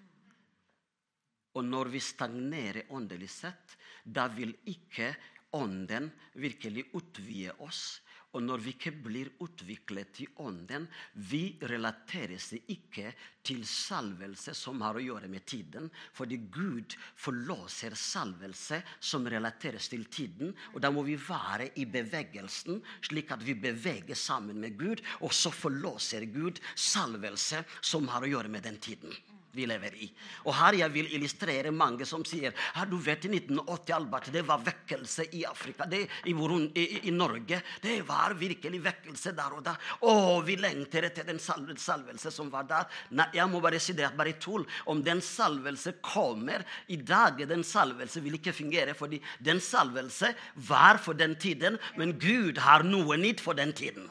[1.57, 5.09] Og når vi stagnerer åndelig sett, da vil ikke
[5.57, 8.01] ånden virkelig utvide oss.
[8.37, 10.83] Og når vi ikke blir utviklet i ånden,
[11.25, 13.09] vi relaterer seg ikke
[13.47, 15.87] til salvelse som har å gjøre med tiden.
[16.13, 20.53] Fordi Gud forlåser salvelse som relateres til tiden.
[20.75, 22.77] Og da må vi være i bevegelsen,
[23.09, 25.01] slik at vi beveger sammen med Gud.
[25.25, 29.17] Og så forlåser Gud salvelse som har å gjøre med den tiden
[29.57, 30.07] vi lever i.
[30.45, 34.43] Og her jeg vil illustrere mange som sier her du vet i 1980 Albert, det
[34.47, 37.61] var vekkelse i Afrika, det, i, i, i, Norge.
[37.81, 39.75] Det var virkelig vekkelse der og da.
[40.05, 40.13] Å,
[40.45, 42.87] vi lengter etter den salvelse som var der.
[43.17, 44.65] Nei, jeg må bare si det at bare tull.
[44.89, 48.93] Om den salvelse kommer i dag, den salvelse vil ikke fungere.
[48.97, 50.33] fordi den salvelse
[50.67, 54.07] var for den tiden, men Gud har noe nytt for den tiden.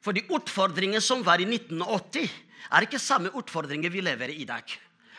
[0.00, 2.30] For de utfordringene som var i 1980
[2.68, 4.76] er ikke samme utfordringer vi lever i i dag.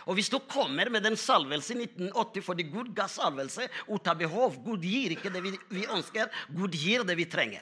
[0.10, 4.18] Og hvis du kommer med den salvelse i 1980 fordi Gud ga salvelse ut av
[4.18, 7.62] behov Gud gir ikke det vi ønsker, Gud gir det vi trenger.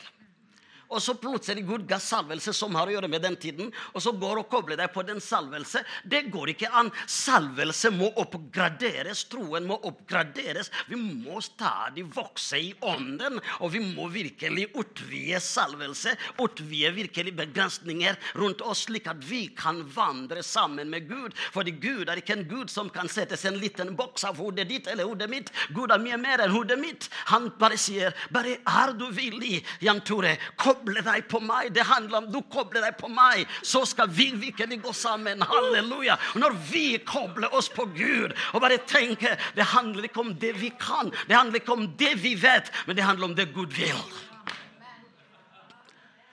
[0.89, 4.13] Og så plutselig Gud ga salvelse som har å gjøre med den tiden, og så
[4.17, 5.83] går og kobler deg på den salvelse.
[6.01, 6.89] Det går ikke an.
[7.05, 9.21] Salvelse må oppgraderes.
[9.29, 10.71] Troen må oppgraderes.
[10.89, 16.15] Vi må stadig vokse i ånden, og vi må virkelig utvide salvelse.
[16.41, 21.37] Utvide virkelig begrensninger rundt oss, slik at vi kan vandre sammen med Gud.
[21.53, 24.89] Fordi Gud er ikke en Gud som kan settes en liten boks av hodet ditt
[24.89, 25.53] eller hodet mitt.
[25.75, 27.11] Gud er mye mer enn hodet mitt.
[27.29, 31.73] Han bare sier, bare er du villig, Jan Tore, kom koble deg på meg.
[31.73, 35.41] Det handler om du kobler deg på meg, så skal vi virkelig gå sammen.
[35.41, 36.17] Halleluja.
[36.33, 40.53] Og når vi kobler oss på Gud og bare tenker Det handler ikke om det
[40.59, 43.73] vi kan, det handler ikke om det vi vet, men det handler om det Gud
[43.73, 43.99] vil.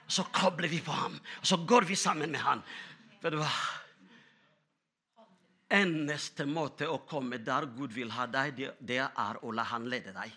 [0.07, 2.63] Så kobler vi på ham, og så går vi sammen med ham.
[3.21, 3.51] Vet du hva?
[5.67, 10.15] Eneste måte å komme der Gud vil ha deg, det er å la Han lede
[10.15, 10.31] deg.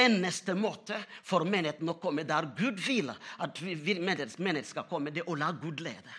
[0.00, 5.30] Eneste måte for menigheten å komme der Gud vil at menigheten skal komme, det er
[5.30, 6.18] å la Gud lede.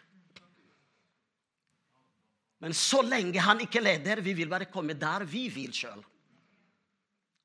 [2.62, 6.04] Men så lenge han ikke leder, vi vil bare komme der vi vil sjøl.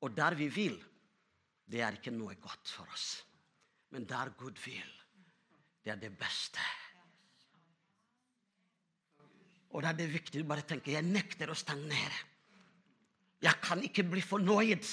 [0.05, 0.75] Og der vi vil,
[1.65, 3.07] det er ikke noe godt for oss.
[3.95, 4.91] Men der Gud vil,
[5.81, 6.61] det er det beste.
[9.73, 12.21] Og da er det viktig å bare tenke jeg nekter å stagnere.
[13.41, 14.85] Jeg kan ikke bli fornøyd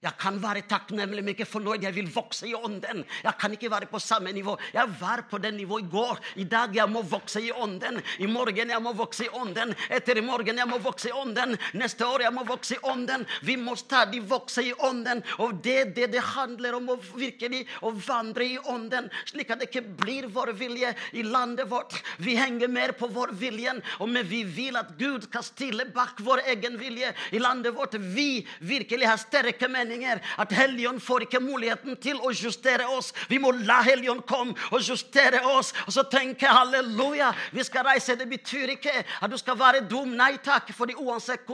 [0.00, 1.82] jeg kan være takknemlig, men ikke fornøyd.
[1.84, 3.02] Jeg vil vokse i ånden.
[3.20, 4.54] Jeg kan ikke være på samme nivå.
[4.72, 6.20] Jeg var på det nivået i går.
[6.40, 8.00] I dag jeg må vokse i ånden.
[8.18, 9.74] I morgen jeg må vokse i ånden.
[9.92, 11.52] Etter i morgen jeg må vokse i ånden.
[11.76, 13.26] Neste år jeg må vokse i ånden.
[13.44, 15.20] Vi må stadig vokse i ånden.
[15.44, 19.60] Og det er det det handler om å virkelig å vandre i ånden, slik at
[19.60, 21.98] det ikke blir vår vilje i landet vårt.
[22.24, 26.46] Vi henger mer på vår vilje, og vi vil at Gud skal stille bak vår
[26.54, 27.98] egen vilje i landet vårt.
[28.00, 33.12] Vi virkelig har sterke menn meninger at Helligånd får ikke muligheten til å justere oss.
[33.28, 35.72] Vi må la Helligånd komme og justere oss.
[35.86, 38.16] Og så tenke halleluja, vi skal reise.
[38.18, 40.14] Det betyr ikke at du skal være dum.
[40.16, 40.70] Nei takk.
[40.76, 41.48] fordi uansett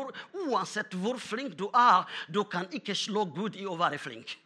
[0.46, 4.36] uansett hvor flink du er, du kan ikke slå Gud i å være flink.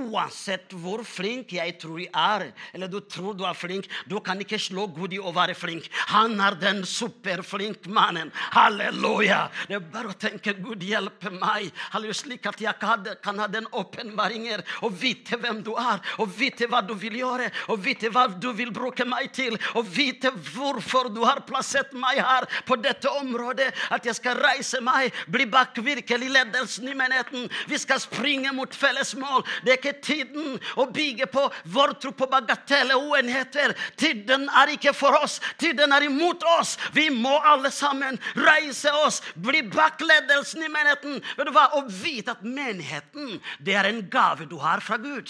[0.00, 4.40] Uansett hvor flink jeg tror jeg er, eller du tror du er flink, du kan
[4.40, 5.88] ikke slå Gud i å være flink.
[6.12, 8.32] Han er den superflink mannen.
[8.54, 9.48] Halleluja!
[9.68, 13.66] Det er bare å tenke Gud hjelpe meg, Halleluja, slik at jeg kan, ha den
[13.74, 18.26] åpenbaringer og vite hvem du er, og vite hva du vil gjøre, og vite hva
[18.28, 23.10] du vil bruke meg til, og vite hvorfor du har plassert meg her på dette
[23.20, 23.70] området.
[23.94, 27.48] At jeg skal reise meg, bli bak ledelsen i menigheten.
[27.68, 29.44] Vi skal springe mot felles mål.
[29.66, 31.44] Det ikke tiden å bygge på
[31.74, 33.74] vår tro på bagatelle uenigheter.
[34.00, 36.76] Tiden er ikke for oss, tiden er imot oss.
[36.96, 41.20] Vi må alle sammen reise oss, bli bakledelsen i menigheten.
[41.36, 41.68] Vet du hva?
[41.78, 45.28] Og vite at menigheten det er en gave du har fra Gud.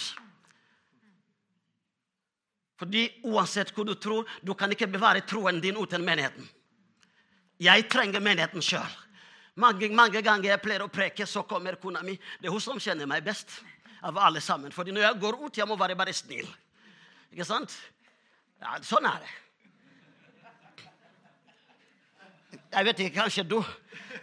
[2.79, 6.43] Fordi uansett hvor du tror, du kan ikke bevare troen din uten menigheten.
[7.63, 9.03] Jeg trenger menigheten sjøl.
[9.55, 12.17] Mange, mange ganger jeg pleier å preke, så kommer kona mi.
[12.41, 13.53] Det er hun som kjenner meg best
[14.05, 14.73] av alle sammen.
[14.73, 16.47] Fordi når jeg går ut, jeg må være bare snill.
[17.33, 17.73] Ikke sant?
[18.61, 19.33] Ja, sånn er det.
[22.75, 23.57] Jeg vet ikke, kanskje du.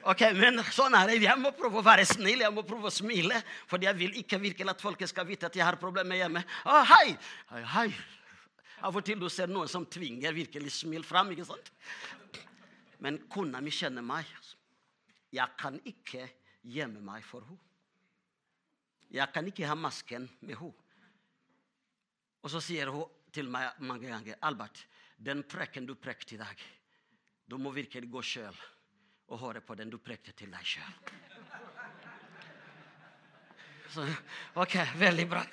[0.09, 1.19] Ok, Men sånn er det.
[1.25, 3.43] Jeg må prøve å være snill, jeg må prøve å smile.
[3.71, 6.45] Fordi jeg vil ikke virkelig at folk skal vite at jeg har problemer hjemme.
[6.65, 7.17] Å, hei!
[7.53, 7.89] hei, hei.
[8.83, 11.31] Av og til du ser noen som tvinger virkelig smil fram.
[11.33, 11.71] ikke sant?
[13.03, 14.27] Men kona mi kjenner meg.
[15.33, 16.27] Jeg kan ikke
[16.63, 17.72] gjemme meg for henne.
[19.13, 20.79] Jeg kan ikke ha masken med henne.
[22.43, 24.81] Og så sier hun til meg mange ganger Albert,
[25.17, 26.63] den preken du prekte i dag,
[27.47, 28.57] du må virkelig gå sjøl
[29.31, 30.95] og høre på den du prekte til deg sjøl.
[34.57, 35.45] OK, veldig bra.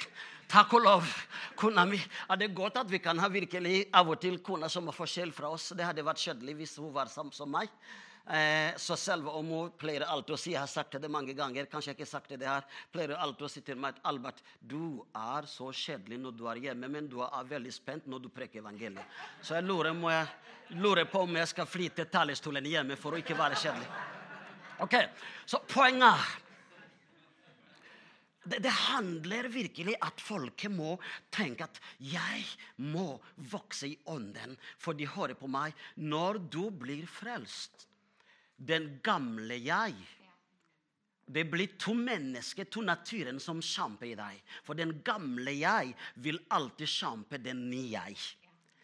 [0.50, 1.10] Takk og lov,
[1.60, 2.00] kona mi.
[2.00, 4.96] Ja, det er godt at vi kan ha virkelig av og til kona som er
[4.96, 5.74] forskjell fra oss.
[5.78, 7.70] Det hadde vært kjedelig hvis hun var samme som meg.
[8.30, 11.66] Eh, så selv om hun pleier alltid å si Jeg har sagt det mange ganger,
[11.66, 15.02] kanskje jeg ikke har sagt det her, pleier alltid å si til meg Albert, du
[15.18, 18.62] er så kjedelig når du er hjemme, men du er veldig spent når du preker
[18.62, 19.18] evangeliet.
[19.42, 23.24] Så jeg lurer, jeg lurer på om jeg skal fly til talerstolen hjemme for å
[23.24, 23.90] ikke være kjedelig.
[24.86, 24.96] Ok,
[25.50, 26.30] Så poenget
[28.50, 30.96] det, det, handler virkelig at folket må
[31.34, 32.46] tenke at 'jeg
[32.78, 33.20] må
[33.52, 35.74] vokse i ånden', for de hører på meg.
[35.98, 37.89] Når du blir frelst,
[38.60, 39.96] den gamle jeg.
[41.30, 44.40] Det blir to mennesker, to naturen, som kjemper i deg.
[44.66, 45.94] For den gamle jeg
[46.26, 48.18] vil alltid kjempe den nye jeg.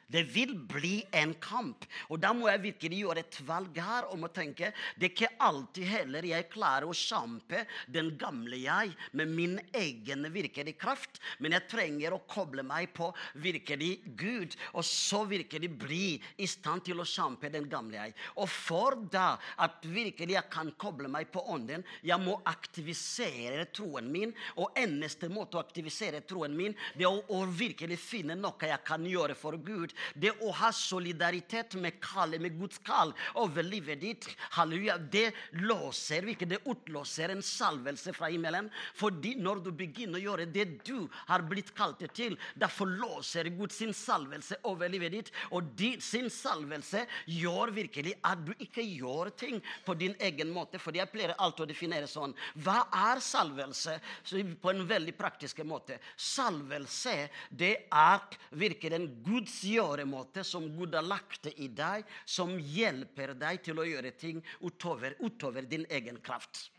[0.08, 1.86] Det vil bli en kamp.
[2.14, 5.32] Og da må jeg virkelig gjøre et valg her om å tenke det er ikke
[5.42, 11.56] alltid heller jeg klarer å kjempe den gamle jeg med min egen virkelig kraft, men
[11.58, 13.10] jeg trenger å koble meg på
[13.42, 16.06] virkelig Gud, og så virkelig bli
[16.38, 18.16] i stand til å kjempe den gamle jeg.
[18.38, 19.34] Og for da
[19.66, 25.32] at virkelig jeg kan koble meg på ånden, jeg må aktivisere troen min, og eneste
[25.34, 29.58] måte å aktivisere troen min, det er å, virkelig finne noe jeg kan gjøre for
[29.62, 34.28] Gud det å ha solidaritet med kallet, med Guds kall over livet ditt,
[34.58, 35.30] halleluja, det
[35.64, 38.70] låser ikke, det utlåser en salvelse fra himmelen.
[38.98, 43.74] Fordi når du begynner å gjøre det du har blitt kalt til, da forlåser Gud
[43.74, 45.32] sin salvelse over livet ditt.
[45.56, 50.82] Og de, sin salvelse gjør virkelig at du ikke gjør ting på din egen måte.
[50.82, 52.36] Fordi jeg pleier alltid å definere sånn.
[52.66, 53.98] Hva er salvelse?
[54.26, 56.00] Så på en veldig praktisk måte.
[56.20, 57.16] Salvelse,
[57.50, 63.36] det er virkelig en Guds gjør gjøremåte som Gud har lagt i deg, som hjelper
[63.38, 66.70] deg til å gjøre ting utover, utover din egen kraft.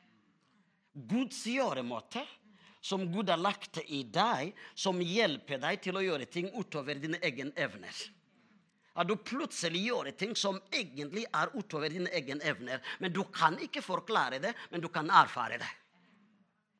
[0.92, 2.24] Guds gjøremåte
[2.80, 7.18] som Gud har lagt i deg, som hjelper deg til å gjøre ting utover dine
[7.22, 7.94] egne evner.
[8.96, 12.80] At du plutselig gjør ting som egentlig er utover dine egne evner.
[13.02, 15.68] Men du kan ikke forklare det, men du kan erfare det.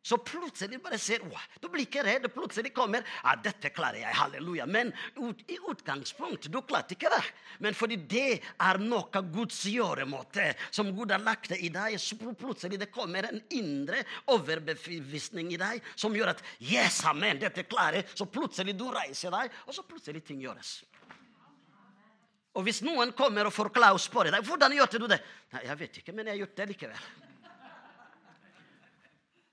[0.06, 2.28] Så plutselig bare ser oh, Du blir ikke redd.
[2.30, 4.14] Plutselig kommer ja, 'Dette klarer jeg.
[4.14, 7.22] Halleluja.' Men ut, i utgangspunkt du klarte ikke det.
[7.64, 12.78] Men fordi det er noe Guds gjøremåte som Gud har lagt i deg, så plutselig
[12.78, 18.14] det kommer en indre overbevisning i deg som gjør at 'Yes, amen, dette klarer jeg.'
[18.14, 20.84] Så plutselig du reiser deg, og så plutselig ting gjøres.
[22.54, 25.78] Og hvis noen kommer og forklarer og spør deg 'Hvordan gjør du det?' Nei, 'Jeg
[25.78, 27.25] vet ikke, men jeg har gjort det likevel.'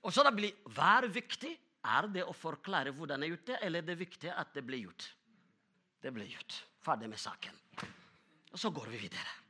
[0.04, 1.52] Og så da blir, er viktig?
[1.84, 4.64] Er det å forklare hvordan jeg har gjort det, eller er det viktig at det
[4.64, 5.08] blir gjort?
[6.00, 6.60] Det blir gjort.
[6.84, 7.56] Ferdig med saken.
[8.52, 9.43] Og så går vi videre.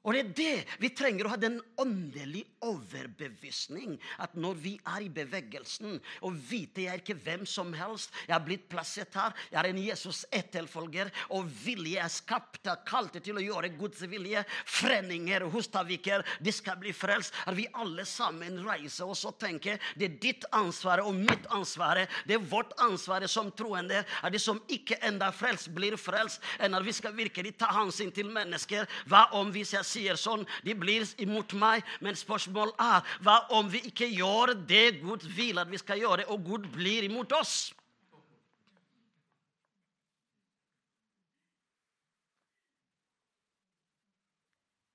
[0.00, 3.98] Og det er det vi trenger å ha den åndelige overbevisning.
[4.16, 8.32] At når vi er i bevegelsen og vite jeg er ikke hvem som helst, jeg
[8.32, 13.18] har blitt plassert her, jeg er en Jesus etterfølger, og vilje er skapt, og kalt
[13.20, 14.42] til å gjøre Guds vilje.
[14.68, 17.36] Frenninger, hostaviker, de skal bli frelst.
[17.44, 22.06] At vi alle sammen reiser oss og tenker det er ditt ansvar og mitt ansvar.
[22.24, 24.00] Det er vårt ansvar som troende.
[24.24, 26.40] At de som ikke enda er frelst, blir frelst.
[26.56, 28.88] Enn at vi skal virkelig ta hensyn til mennesker.
[29.10, 31.84] Hva om hvis jeg sier sånn, de blir imot meg.
[32.04, 36.28] Men spørsmålet er hva om vi ikke gjør det Gud vil at vi skal gjøre,
[36.30, 37.70] og Gud blir imot oss?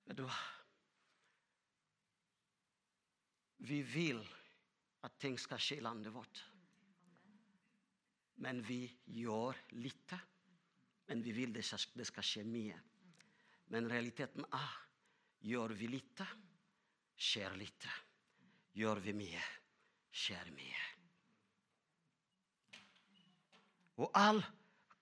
[0.08, 0.42] Vet du hva?
[3.66, 4.22] Vi vil
[5.06, 6.41] at ting skal skje i landet vårt.
[8.46, 8.86] Men vi
[9.16, 10.20] gjør lite.
[11.08, 12.78] Men vi vil det skal, skje mye.
[13.74, 14.74] Men realiteten er
[15.46, 16.26] gjør vi lite,
[17.16, 17.93] skjer lite.
[18.76, 19.43] Gjør vi mye,
[20.12, 20.84] skjer mye.
[24.04, 24.41] Og all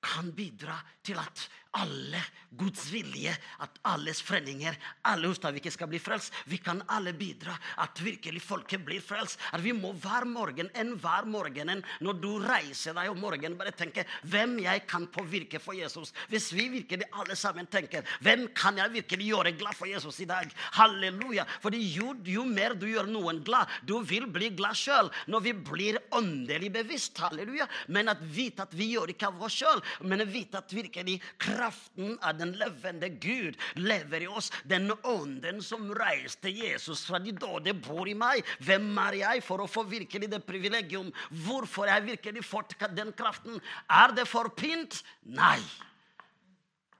[0.03, 2.21] kan bidra til at alle
[2.53, 3.31] Guds vilje,
[3.65, 4.75] at alles frenninger,
[5.09, 6.33] alle ikke skal bli frelst.
[6.45, 9.39] Vi kan alle bidra at virkelig folket blir frelst.
[9.51, 14.05] At vi må hver morgen, enhver morgen, når du reiser deg om morgenen, bare tenke
[14.29, 16.13] hvem jeg kan påvirke for Jesus.
[16.29, 20.29] Hvis vi virkelig alle sammen tenker hvem kan jeg virkelig gjøre glad for Jesus i
[20.29, 20.53] dag?
[20.77, 21.47] Halleluja.
[21.63, 25.55] Fordi jo, jo mer du gjør noen glad, du vil bli glad sjøl når vi
[25.71, 27.17] blir åndelig bevisst.
[27.23, 27.67] Halleluja.
[27.87, 31.17] Men at vite at vi gjør ikke av oss sjøl, men vite at virkelig
[31.63, 34.51] kraften av den levende Gud lever i oss.
[34.63, 38.43] Den ånden som reiste Jesus fra de døde, bor i meg.
[38.59, 41.11] Hvem er jeg for å få virkelig det privilegium?
[41.45, 43.61] Hvorfor jeg virkelig fått den kraften?
[43.89, 45.03] Er det for pynt?
[45.23, 45.59] Nei.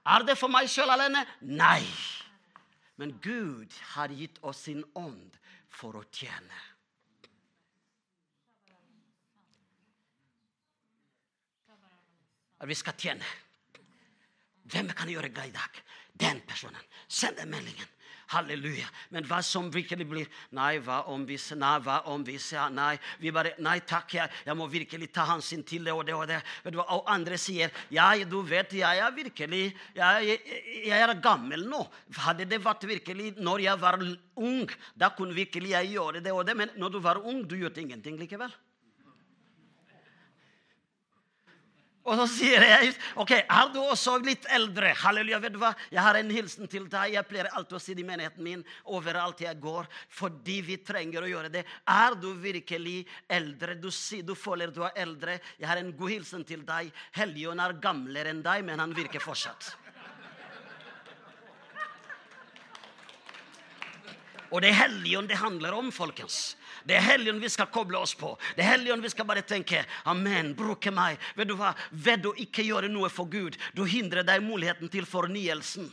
[0.04, 1.24] Er det for meg sjøl alene?
[1.40, 1.82] Nei.
[2.96, 5.36] Men Gud har gitt oss sin ånd
[5.68, 6.62] for å tjene.
[12.62, 13.43] At vi skal tjene.
[14.70, 15.82] Hvem kan gjøre glad i dag?
[16.20, 16.80] Den personen.
[17.08, 17.90] Send den meldingen.
[18.32, 18.86] Halleluja.
[19.12, 22.94] Men hva som virkelig blir Nei, hva om hvis Nei, hva om hvis ja, Nei,
[23.20, 26.26] vi bare, nei takk, jeg, jeg må virkelig ta hensyn til det og det og
[26.30, 26.40] det.
[26.82, 29.64] Og andre sier ja, du vet, jeg er virkelig
[29.96, 30.38] jeg,
[30.88, 31.82] jeg er gammel nå.
[32.24, 36.46] Hadde det vært virkelig når jeg var ung, da kunne virkelig jeg gjøre det og
[36.48, 36.56] det.
[36.58, 38.52] Men når du var ung, du gjorde ingenting likevel.
[42.04, 44.90] Og så sier jeg ok, er du også litt eldre?
[45.00, 45.70] Halleluja, vet du hva?
[45.88, 47.14] Jeg har en hilsen til deg.
[47.14, 51.24] Jeg pleier alltid å si det i menigheten min overalt jeg går, fordi vi trenger
[51.24, 51.64] å gjøre det.
[51.88, 52.98] Er du virkelig
[53.32, 53.78] eldre?
[53.80, 55.38] Du, sier, du føler du er eldre.
[55.56, 56.92] Jeg har en god hilsen til deg.
[57.16, 59.72] Helligånden er gamlere enn deg, men han virker fortsatt.
[64.54, 66.54] Og det er Helligånd det handler om, folkens.
[66.86, 68.36] Det er Helligånd vi skal koble oss på.
[68.54, 71.18] Det er Helligånd vi skal bare tenke Amen, bruke meg.
[71.34, 71.72] Vet du hva?
[71.90, 75.90] Ved å ikke gjøre noe for Gud, du hindrer deg muligheten til fornyelsen.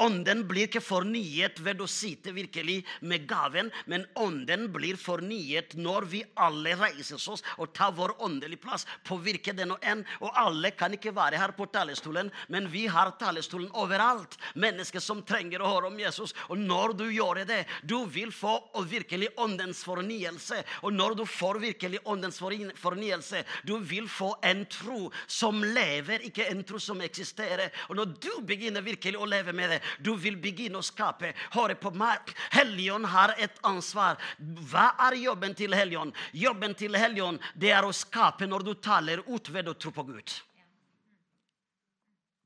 [0.00, 6.06] Ånden blir ikke fornyet ved å sitte virkelig med gaven, men ånden blir fornyet når
[6.08, 8.86] vi alle reiser oss og tar vår åndelige plass.
[9.04, 10.04] Påvirke den og en.
[10.24, 14.38] Og alle kan ikke være her på talerstolen, men vi har talerstolen overalt.
[14.54, 16.32] Mennesker som trenger å høre om Jesus.
[16.48, 18.56] Og når du gjør det, du vil få
[18.88, 20.62] virkelig åndens fornyelse.
[20.86, 26.48] Og når du får virkelig åndens fornyelse, du vil få en tro som lever, ikke
[26.48, 27.68] en tro som eksisterer.
[27.90, 31.32] Og når du begynner virkelig å leve med det, du vil begynne å skape.
[31.54, 32.32] Høre på meg.
[32.54, 34.20] Helligånd har et ansvar.
[34.38, 36.14] Hva er jobben til Helligånd?
[36.32, 40.06] Jobben til Helligånd det er å skape når du taler ut ved å tro på
[40.12, 40.36] Gud.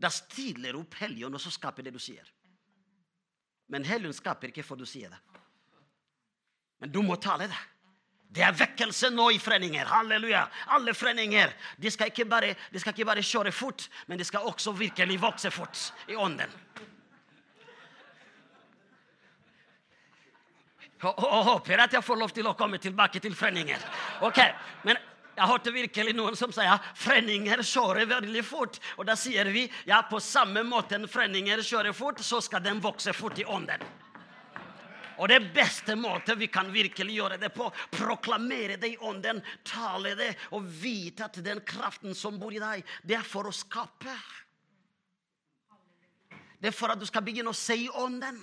[0.01, 2.27] Da stiller opp Helligånd, og så skaper det du sier.
[3.73, 5.21] Men Helligånd skaper ikke for du sier det.
[6.83, 7.63] Men du må tale det.
[8.35, 9.87] Det er vekkelse nå i foreninger.
[9.87, 10.43] Halleluja.
[10.75, 14.49] Alle foreninger de skal, ikke bare, de skal ikke bare kjøre fort, men de skal
[14.51, 16.51] også virkelig vokse fort i ånden.
[21.11, 23.83] Og håper at jeg får lov til å komme tilbake til Frenninger.
[24.25, 24.41] Ok,
[24.89, 25.01] men
[25.35, 28.79] jeg hørte virkelig noen som sier ja, Frenninger kjører veldig fort.
[28.99, 32.83] Og da sier vi ja, på samme måte en Frenninger kjører fort, så skal den
[32.85, 33.83] vokse fort i ånden.
[35.15, 40.15] Og det beste måten vi kan virkelig gjøre det på, proklamere det i ånden, tale
[40.19, 44.15] det og vite at den kraften som bor i deg, det er for å skape.
[46.59, 48.41] Det er for at du skal begynne å se i ånden.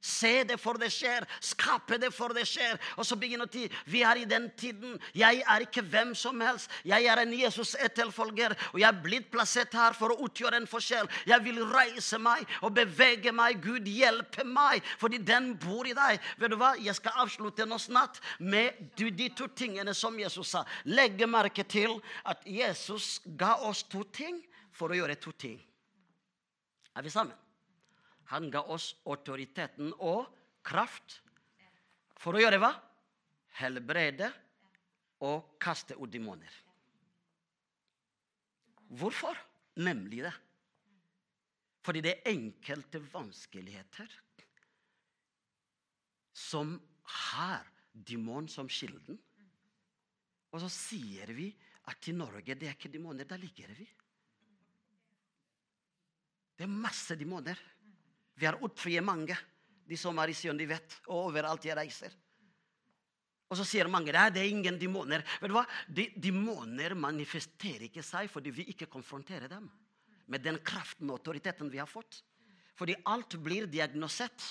[0.00, 1.24] Se det for det skjer.
[1.42, 2.78] Skape det for det skjer.
[2.96, 3.72] Og så begynner tid.
[3.90, 4.94] Vi er i den tiden.
[5.14, 6.70] Jeg er ikke hvem som helst.
[6.86, 11.10] Jeg er en Jesus-etterfølger, og jeg er blitt plassert her for å utgjøre en forskjell.
[11.26, 13.58] Jeg vil reise meg og bevege meg.
[13.64, 16.22] Gud hjelpe meg, fordi den bor i deg.
[16.38, 16.74] Vet du hva?
[16.78, 20.62] Jeg skal avslutte nå snart med de to tingene som Jesus sa.
[20.86, 24.38] Legge merke til at Jesus ga oss to ting
[24.70, 25.58] for å gjøre to ting.
[26.94, 27.47] Er vi sammen?
[28.32, 30.28] Han ga oss autoriteten og
[30.66, 31.20] kraft
[32.18, 32.72] for å gjøre hva?
[33.58, 34.28] Helbrede
[35.24, 36.52] og kaste ut demoner.
[38.88, 39.36] Hvorfor?
[39.78, 40.34] Nemlig det.
[41.84, 44.12] Fordi det er enkelte vanskeligheter
[46.36, 46.76] som
[47.28, 49.18] har demon som kilden.
[50.52, 51.48] Og så sier vi
[51.88, 53.28] at i Norge det er ikke demoner.
[53.28, 53.86] Der ligger vi.
[56.58, 57.58] Det er masse demoner.
[58.38, 59.36] Vi har utfrie mange.
[59.88, 60.98] De som er i Sion, de vet.
[61.08, 62.14] Og overalt jeg reiser.
[63.48, 65.24] Og så sier mange det, det er ingen demoner.
[65.40, 65.64] Vet du hva?
[65.88, 69.70] De, demoner manifesterer ikke seg fordi vi ikke konfronterer dem
[70.28, 72.20] med den kraften og autoriteten vi har fått.
[72.76, 74.44] Fordi alt blir diagnosert.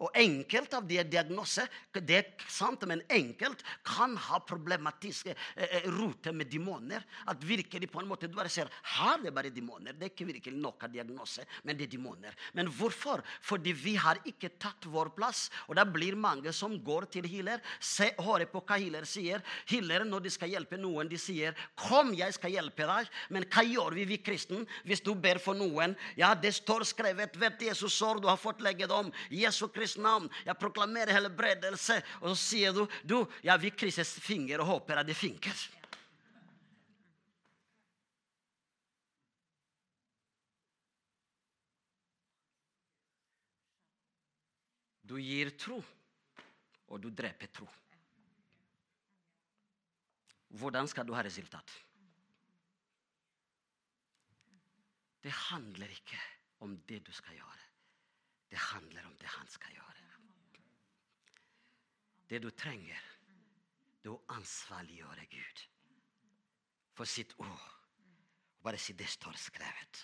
[0.00, 1.68] Og enkelt av de diagnoser
[2.00, 7.04] det er sant, men enkelt kan ha problematiske eh, eh roter med demoner.
[7.28, 9.92] At virkelig på en måte du bare ser er det bare demoner.
[9.92, 12.36] Det er ikke virkelig noe diagnose, men det er demoner.
[12.54, 13.22] Men hvorfor?
[13.42, 15.48] Fordi vi har ikke tatt vår plass.
[15.68, 17.60] Og det blir mange som går til healer.
[17.80, 19.44] Se, hører på hva healer sier.
[19.68, 23.10] Healer når de skal hjelpe noen, de sier 'Kom, jeg skal hjelpe deg'.
[23.28, 25.96] Men hva gjør vi, vi kristne, hvis du ber for noen?
[26.16, 29.12] Ja, det står skrevet 'Vet Jesus sår, du har fått legedom'.
[29.30, 30.28] Jesus Kristus navn.
[30.46, 31.98] Jeg proklamerer helbredelse.
[32.20, 35.66] Og så sier du du, jeg vil krysse finger og håper at det funker.
[45.10, 45.80] Du gir tro,
[46.86, 47.66] og du dreper tro.
[50.60, 51.72] Hvordan skal du ha resultat?
[55.20, 56.20] Det handler ikke
[56.64, 57.69] om det du skal gjøre.
[58.50, 59.86] Det handler om det han skal gjøre.
[62.30, 63.06] Det du trenger,
[64.02, 65.62] det er å ansvarliggjøre Gud
[66.94, 67.66] for sitt ord.
[68.62, 70.02] Bare si det står skrevet.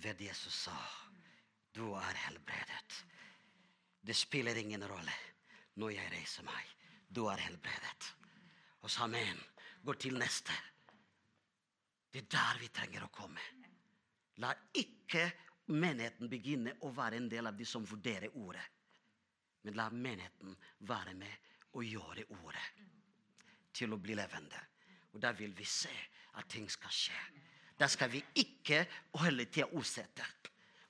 [0.00, 0.76] Ved Jesus sa,
[1.74, 3.00] du er helbredet.
[4.00, 5.16] Det spiller ingen rolle
[5.80, 6.72] når jeg reiser meg.
[7.10, 8.12] Du er helbredet.
[8.80, 9.40] Og sa amen.
[9.84, 10.54] Går til neste.
[12.12, 13.42] Det er der vi trenger å komme.
[14.40, 15.26] La ikke
[15.70, 18.64] menigheten begynne å være en del av de som vurderer ordet.
[19.62, 20.54] Men la menigheten
[20.88, 22.66] være med og gjøre ordet
[23.76, 24.60] til å bli levende.
[25.12, 25.92] Og da vil vi se
[26.38, 27.20] at ting skal skje.
[27.78, 28.84] Da skal vi ikke
[29.22, 30.26] holde til å utsette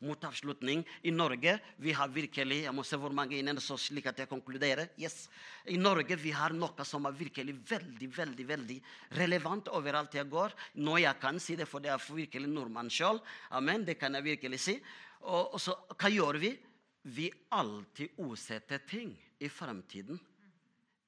[0.00, 0.82] mot avslutning.
[1.02, 4.30] I Norge vi har virkelig Jeg må se hvor mange inne, så slik at jeg
[4.30, 4.90] konkluderer.
[4.98, 5.28] Yes.
[5.68, 8.78] I Norge vi har noe som er virkelig veldig veldig, veldig
[9.20, 10.56] relevant overalt jeg går.
[10.80, 13.20] Nå jeg kan si det, for det er virkelig nordmann sjøl.
[13.50, 13.84] Amen.
[13.84, 14.76] Det kan jeg virkelig si.
[15.20, 16.54] Og, og så, hva gjør vi?
[17.02, 20.20] Vi alltid utsetter ting i fremtiden.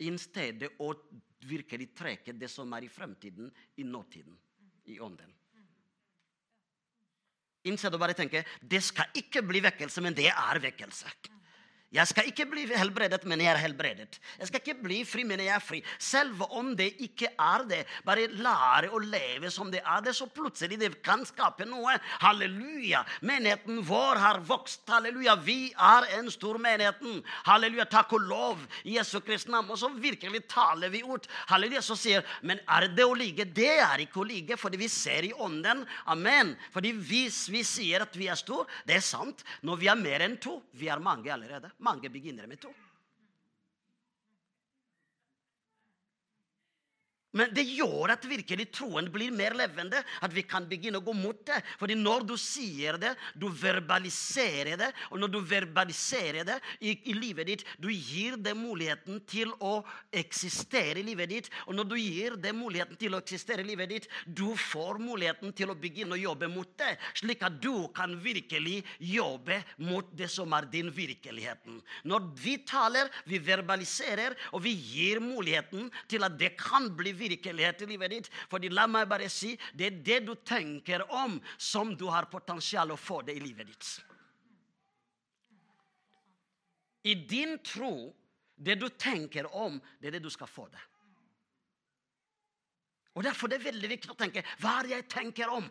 [0.02, 0.94] I stedet å
[1.46, 4.34] virkelig trekke det som er i fremtiden, i nåtiden.
[4.90, 5.30] I ånden.
[7.68, 11.10] Innsett og bare tenke det skal ikke bli vekkelse, men det er vekkelse.
[11.92, 14.16] Jeg skal ikke bli helbredet, men jeg er helbredet.
[14.40, 15.82] Jeg skal ikke bli fri, men jeg er fri.
[16.00, 17.80] Selv om det ikke er det.
[18.06, 21.98] Bare lære å leve som det er det, så plutselig det kan skape noe.
[22.22, 23.02] Halleluja!
[23.28, 24.86] Menigheten vår har vokst.
[24.88, 25.34] Halleluja!
[25.44, 27.20] Vi er en stor menigheten.
[27.50, 27.84] Halleluja!
[27.92, 29.68] Takk og lov i Jesu Kristi navn.
[29.68, 31.28] Og så virkelig taler vi ut.
[31.52, 31.84] Halleluja!
[31.84, 33.44] Så sier Men er det å ligge?
[33.44, 35.84] Det er ikke å ligge, fordi vi ser i ånden.
[36.08, 36.56] Amen.
[36.72, 39.44] Fordi hvis vi sier at vi er stor, det er sant.
[39.60, 41.68] Når vi er mer enn to, vi er mange allerede.
[41.82, 42.68] Mange begynner med to.
[47.32, 50.02] Men det gjør at virkelig troen blir mer levende.
[50.24, 51.60] At vi kan begynne å gå mot det.
[51.80, 54.90] Fordi når du sier det, du verbaliserer det.
[55.10, 59.78] Og når du verbaliserer det i, i livet ditt, du gir det muligheten til å
[60.12, 61.50] eksistere i livet ditt.
[61.66, 65.54] Og når du gir det muligheten til å eksistere i livet ditt, du får muligheten
[65.56, 66.94] til å begynne å jobbe mot det.
[67.22, 71.80] Slik at du kan virkelig jobbe mot det som er din virkeligheten.
[72.08, 77.84] Når vi taler, vi verbaliserer, og vi gir muligheten til at det kan bli virkelighet
[77.84, 78.30] i livet ditt.
[78.50, 82.94] Fordi la meg bare si, det er det du tenker om, som du har potensial
[82.94, 83.92] å få det i livet ditt.
[87.02, 88.12] I din tro,
[88.54, 90.82] det du tenker om, det er det du skal få det.
[93.12, 95.66] Og Derfor det er det veldig viktig å tenke hva er jeg tenker om.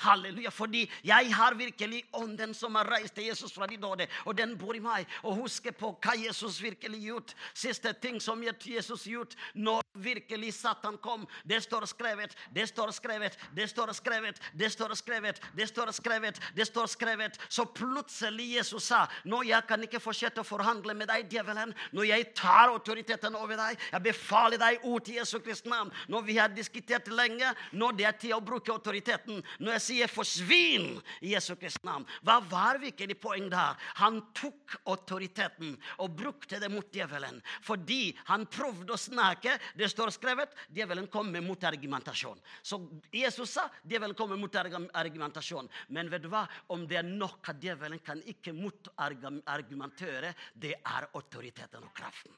[0.00, 0.50] Halleluja.
[0.50, 4.56] Fordi jeg har virkelig ånden som har reist til Jesus fra de døde, og den
[4.58, 5.08] bor i meg.
[5.22, 7.34] Og husker på hva Jesus virkelig gjort.
[7.54, 11.26] Siste ting som Jesus gjort når virkelig Satan kom.
[11.44, 16.40] Det står skrevet, det står skrevet, det står skrevet, det står skrevet, det står skrevet,
[16.54, 17.38] det står skrevet.
[17.48, 21.74] Så plutselig Jesus sa nå jeg kan ikke fortsette å forhandle med deg, djevelen.
[21.96, 25.92] Når jeg tar autoriteten over deg, jeg befaler deg ut til Jesu Kristi navn.
[26.08, 29.42] Når vi har diskutert lenge, nå det er tid å bruke autoriteten.
[29.58, 33.76] Når jeg sier 'forsvinn' i Jesu Kristi navn, hva var virkelig poeng der?
[34.00, 39.56] Han tok autoriteten og brukte det mot djevelen fordi han prøvde å snakke.
[39.76, 42.40] Det står skrevet djevelen kom med motargumentasjon.
[42.62, 42.80] Så
[43.12, 45.68] Jesus sa djevelen kommer med motargumentasjon.
[45.88, 46.46] Men vet du hva?
[46.70, 52.34] om det er noe djevelen kan ikke motargumentere, det er autoriteten og kraften.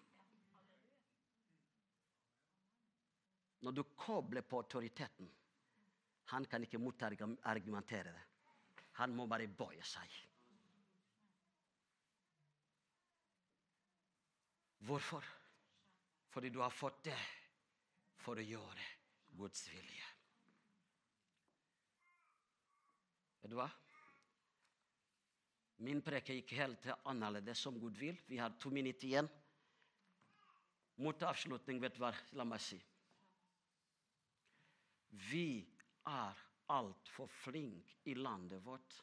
[3.62, 5.28] Når du kobler på autoriteten
[6.32, 8.22] Han kan ikke motargumentere det.
[9.02, 10.14] Han må bare bøye seg.
[14.86, 15.26] Hvorfor?
[16.32, 17.18] Fordi du har fått det
[18.32, 18.84] for å gjøre
[19.36, 20.06] Guds vilje.
[23.42, 23.66] Vet du hva?
[25.84, 28.16] Min preke gikk helt annerledes som Gud vil.
[28.30, 29.28] Vi har to minutter igjen.
[31.04, 32.14] Mot avslutning, vet du hva?
[32.38, 32.78] La meg si.
[35.28, 35.60] Vi
[36.08, 38.96] er altfor flinke i landet vårt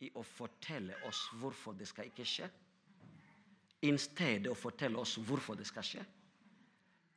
[0.00, 2.48] i å fortelle oss hvorfor det skal ikke skje,
[3.84, 6.08] i stedet å fortelle oss hvorfor det skal skje.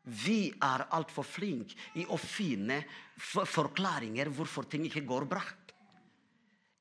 [0.05, 2.81] Vi er altfor flinke i å finne
[3.17, 5.41] forklaringer hvorfor ting ikke går bra.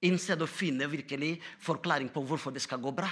[0.05, 3.09] Innsett å finne virkelig forklaring på hvorfor det skal gå bra.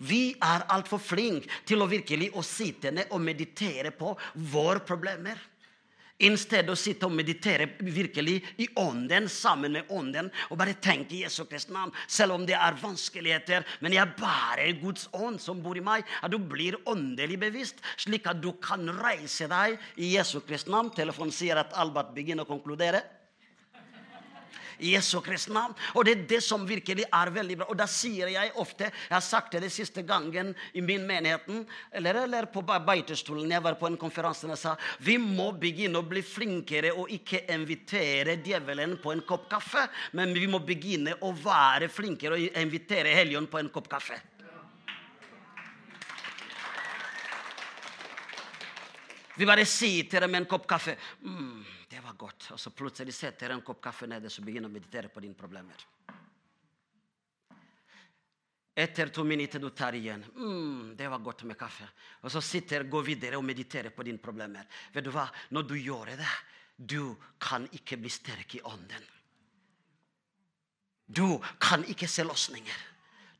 [0.00, 4.14] Vi er altfor flinke til å virkelig å sitte ned og meditere på
[4.50, 5.38] våre problemer.
[6.20, 11.16] I stedet å sitte og meditere virkelig i ånden, sammen med ånden, og bare tenke
[11.16, 13.64] i Jesu Kristi navn, selv om det er vanskeligheter.
[13.80, 16.04] Men jeg bærer Guds ånd som bor i meg.
[16.20, 20.92] At du blir åndelig bevisst, slik at du kan reise deg i Jesu Kristi navn.
[20.96, 23.02] Telefonen sier at Albert begynner å konkludere
[24.80, 25.74] Jesu Kristi navn.
[25.94, 27.68] Og det er det som virkelig er veldig bra.
[27.72, 31.64] Og da sier jeg ofte Jeg har sagt det det siste gangen i min menigheten,
[31.92, 36.06] eller, eller på beitestolen jeg var på en konferanse og sa vi må begynne å
[36.06, 41.32] bli flinkere og ikke invitere djevelen på en kopp kaffe, men vi må begynne å
[41.36, 44.18] være flinkere og invitere Helligånden på en kopp kaffe.
[49.36, 50.96] Vi bare sier til dem en kopp kaffe.
[51.24, 52.52] Mm det var godt.
[52.54, 55.86] Og så plutselig setter en kopp kaffe nede og begynner å meditere på dine problemer.
[58.80, 60.22] Etter to minutter du tar igjen.
[60.36, 61.88] Mm, det var godt med kaffe.
[62.22, 64.68] Og så sitter gå videre og mediterer på dine problemer.
[64.94, 65.26] Vet du hva?
[65.50, 66.30] Når du gjør det,
[66.76, 69.10] du kan ikke bli sterk i ånden.
[71.10, 72.86] Du kan ikke se løsninger.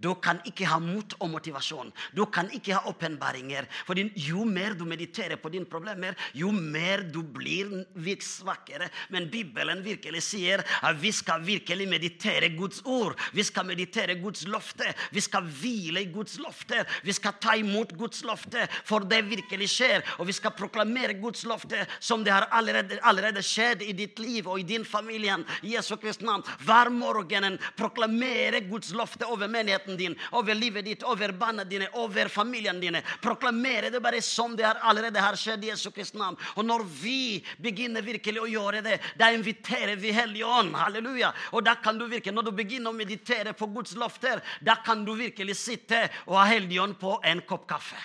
[0.01, 1.93] Du kan ikke ha mot og motivasjon.
[2.17, 3.69] Du kan ikke ha åpenbaringer.
[3.85, 7.85] For jo mer du mediterer på dine problemer, jo mer du blir
[8.25, 8.89] svakere.
[9.13, 13.19] Men Bibelen virkelig sier at vi skal virkelig meditere Guds ord.
[13.37, 14.89] Vi skal meditere Guds løfte.
[15.13, 16.85] Vi skal hvile i Guds lofte.
[17.05, 20.05] Vi skal ta imot Guds løfte, for det virkelig skjer.
[20.19, 24.49] Og vi skal proklamere Guds løfte som det har allerede, allerede skjedd i ditt liv
[24.49, 25.37] og i din familie.
[25.67, 26.45] Jesu Kristi navn.
[26.65, 31.89] Hver morgen proklamere Guds løfte over menigheten menigheten din, over livet ditt, over barna dine,
[31.93, 33.03] over familien dine.
[33.21, 36.37] Proklamere det bare som det allerede har skjedd i Jesu Kristi navn.
[36.57, 40.75] Og når vi begynner virkelig å gjøre det, da inviterer vi Hellige Ånd.
[40.75, 41.33] Halleluja.
[41.53, 45.05] Og da kan du virkelig, når du begynner å meditere på Guds lofter, da kan
[45.05, 47.99] du virkelig sitte og ha Hellige Ånd på en kopp kaffe.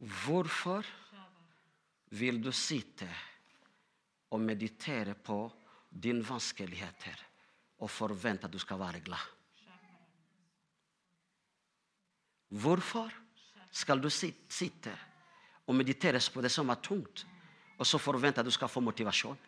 [0.00, 0.86] Hvorfor?
[2.10, 3.08] Vil du sitte
[4.30, 5.44] og meditere på
[5.90, 7.26] dine vanskeligheter
[7.80, 9.28] og forvente at du skal være glad?
[12.50, 13.12] Hvorfor
[13.70, 14.92] skal du sitte
[15.66, 17.26] og meditere på det som er tungt,
[17.78, 19.38] og så forvente at du skal få motivasjon?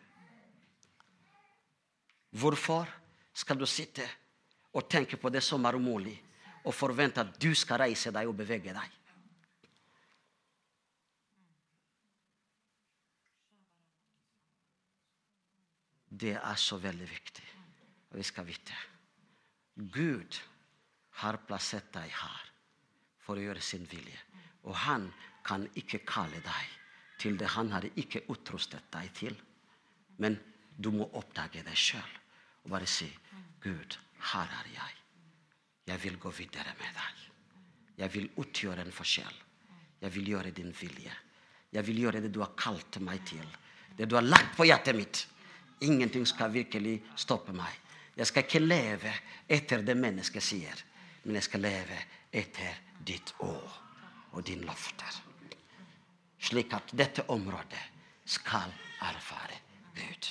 [2.31, 2.87] Hvorfor
[3.33, 4.07] skal du sitte
[4.73, 6.15] og tenke på det som er umulig,
[6.63, 9.02] og forvente at du skal reise deg og bevege deg?
[16.23, 17.45] Det er så veldig viktig.
[18.13, 18.75] Vi skal vite
[19.75, 20.37] Gud
[21.19, 22.43] har plassert deg her
[23.25, 24.19] for å gjøre sin vilje.
[24.69, 25.09] Og han
[25.43, 26.75] kan ikke kalle deg
[27.19, 29.35] til det han har ikke utrustet deg til.
[30.21, 30.37] Men
[30.77, 32.19] du må oppdage deg sjøl
[32.63, 33.09] og bare si,
[33.59, 33.97] 'Gud,
[34.31, 34.93] her er jeg.
[35.87, 37.19] Jeg vil gå videre med deg.
[37.97, 39.41] Jeg vil utgjøre en forskjell
[40.01, 41.11] Jeg vil gjøre din vilje.
[41.71, 43.45] Jeg vil gjøre det du har kalt meg til.
[43.95, 45.27] Det du har lagt på hjertet mitt.
[45.81, 47.79] Ingenting skal virkelig stoppe meg.
[48.15, 49.13] Jeg skal ikke leve
[49.49, 50.83] etter det mennesket sier,
[51.23, 51.97] men jeg skal leve
[52.31, 53.55] etter ditt å
[54.33, 55.19] og din løfter.
[56.43, 57.83] Slik at dette området
[58.25, 59.59] skal erfare
[59.95, 60.29] Gud.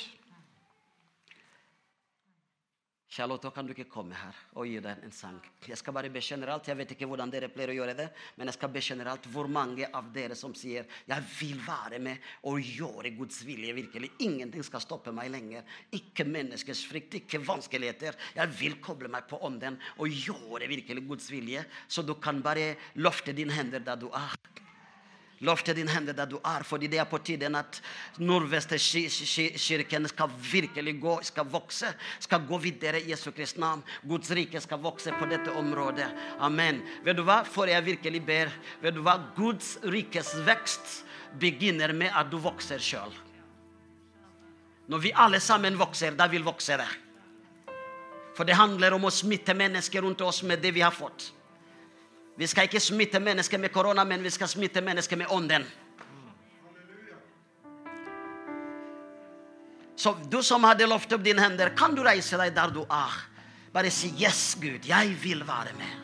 [3.13, 5.37] Charlotte, kan du ikke komme her og gi deg en sang?
[5.69, 6.65] Jeg skal bare be generelt.
[6.65, 8.07] Jeg vet ikke hvordan dere pleier å gjøre det,
[8.39, 12.17] men jeg skal be generelt hvor mange av dere som sier 'Jeg vil være med
[12.49, 14.11] og gjøre Guds vilje', virkelig.
[14.21, 15.63] Ingenting skal stoppe meg lenger.
[15.93, 18.17] Ikke menneskers frykt, ikke vanskeligheter.
[18.35, 21.67] Jeg vil koble meg på ånden og gjøre virkelig Guds vilje.
[21.89, 24.33] Så du kan bare løfte dine hender der du er.
[25.43, 27.81] Løfte din hende der du er, fordi det er på tiden at
[28.23, 31.91] Nordvestkirken skal virkelig gå, skal vokse,
[32.23, 33.83] skal gå videre i Jesu Kristi navn.
[34.07, 36.07] Guds rike skal vokse på dette området.
[36.39, 36.79] Amen.
[37.03, 37.43] Vet du hva?
[37.43, 39.19] For jeg virkelig ber, vet du hva?
[39.35, 41.03] Guds rikes vekst
[41.43, 43.11] begynner med at du vokser sjøl.
[44.87, 46.91] Når vi alle sammen vokser, da vil vokse det.
[48.37, 51.33] For det handler om å smitte mennesker rundt oss med det vi har fått.
[52.37, 55.67] Vi skal ikke smitte mennesker med korona, men vi skal smitte mennesker med ånden.
[59.97, 63.19] Så du som hadde lovt opp dine hender, kan du reise deg der du er.
[63.73, 66.03] Bare si 'Yes, Gud, jeg vil være med'.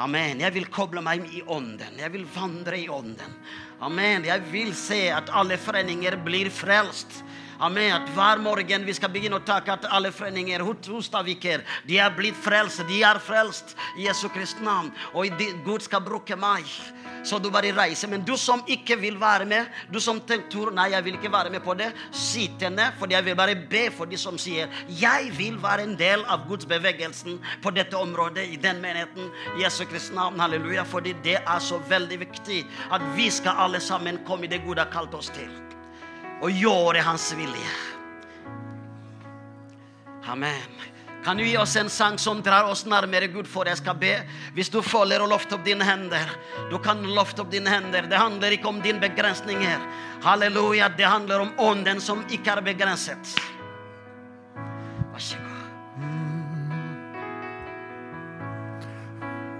[0.00, 0.40] Amen.
[0.40, 1.98] Jeg vil koble meg i ånden.
[1.98, 3.34] Jeg vil vandre i ånden.
[3.80, 4.24] Amen.
[4.24, 7.24] Jeg vil se at alle foreninger blir frelst.
[7.60, 7.92] Amen.
[7.92, 12.38] At hver morgen vi skal begynne å takke at alle foreninger Hostaviker, de er blitt
[12.40, 12.80] frelst.
[12.88, 14.88] De er frelst i Jesu Kristi navn.
[15.12, 15.28] Og
[15.66, 16.64] Gud skal bruke meg.
[17.22, 18.08] Så du bare reiser.
[18.08, 21.52] Men du som ikke vil være med, du som tenker nei, jeg vil ikke være
[21.52, 22.96] med på det, sitt ned.
[22.96, 26.48] For jeg vil bare be for de som sier jeg vil være en del av
[26.48, 29.28] Guds bevegelsen på dette området i den menigheten.
[29.60, 30.40] Jesu Kristi navn.
[30.40, 30.88] Halleluja.
[30.88, 34.80] Fordi det er så veldig viktig at vi skal alle sammen komme i det Gud
[34.80, 35.69] har kalt oss til
[36.40, 37.72] og gjøre Hans vilje.
[40.30, 40.80] Amen.
[41.24, 44.14] Kan du gi oss en sang som drar oss nærmere Gud, for jeg skal be?
[44.56, 46.32] Hvis du føler og løfte opp dine hender,
[46.70, 48.08] du kan løfte opp dine hender.
[48.08, 49.84] Det handler ikke om dine begrensninger.
[50.24, 50.88] Halleluja.
[50.96, 53.36] Det handler om ånden som ikke er begrenset.
[55.12, 55.46] Vær så god.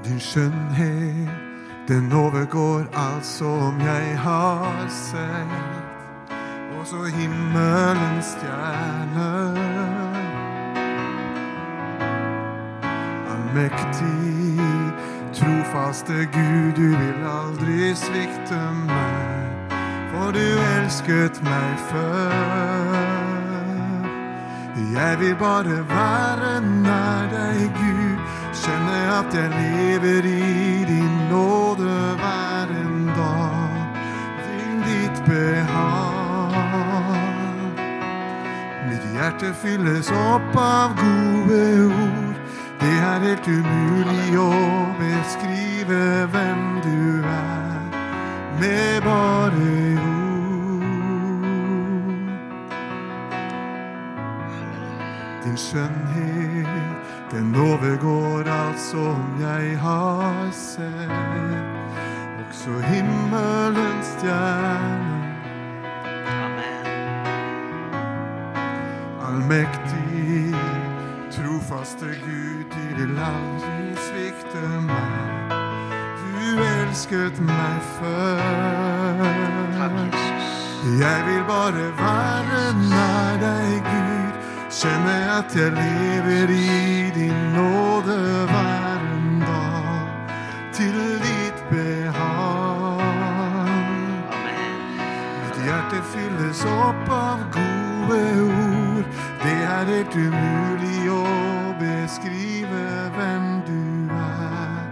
[0.08, 1.28] Din skjønnhet,
[1.88, 5.89] den overgår alt som jeg har sett
[6.80, 9.30] også himmelens stjerne.
[13.30, 14.60] Allmektig,
[15.32, 19.74] trofaste Gud, du vil aldri svikte meg,
[20.12, 23.10] for du elsket meg før.
[24.94, 28.22] Jeg vil bare være nær deg, Gud,
[28.62, 34.00] kjenne at jeg lever i din nåde hver en dag.
[34.46, 36.09] Til ditt behag.
[39.20, 42.36] Hjertet fylles opp av gode ord.
[42.80, 44.46] Det er helt umulig å
[44.96, 45.98] beskrive
[46.32, 47.84] hvem du er
[48.62, 49.68] med bare
[50.00, 50.88] ord.
[55.44, 61.14] Din skjønnhet, den overgår alt som jeg har sett.
[62.48, 65.09] Også himmelens stjerne
[69.30, 70.54] allmektig.
[71.30, 75.52] Trofaste Gud, du land, vi svikte meg.
[76.26, 79.20] Du elsket meg før.
[81.00, 84.32] Jeg vil bare være nær deg, Gud.
[84.70, 88.18] Kjenne at jeg lever i din nåde
[88.50, 90.08] hver en dag.
[90.72, 93.02] Til ditt behag.
[95.42, 98.49] Mitt hjerte fylles opp av gode ord.
[99.80, 101.22] Er helt umulig å
[101.80, 102.80] beskrive
[103.14, 104.90] hvem du er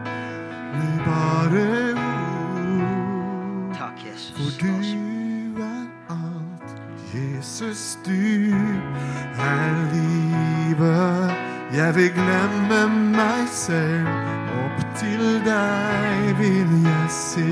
[0.73, 3.75] med bare ord.
[3.77, 4.33] Takk, Jesus.
[4.39, 5.85] For du er
[6.15, 6.73] alt,
[7.13, 8.49] Jesus, du
[9.45, 11.37] er livet.
[11.77, 12.83] Jeg vil glemme
[13.13, 14.09] meg selv,
[14.65, 17.51] opp til deg vil jeg se.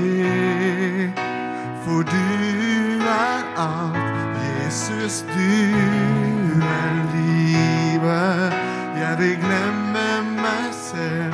[1.85, 2.29] For du
[3.13, 6.16] er alt, Jesus, du
[9.17, 11.33] Vil glemme meg selv,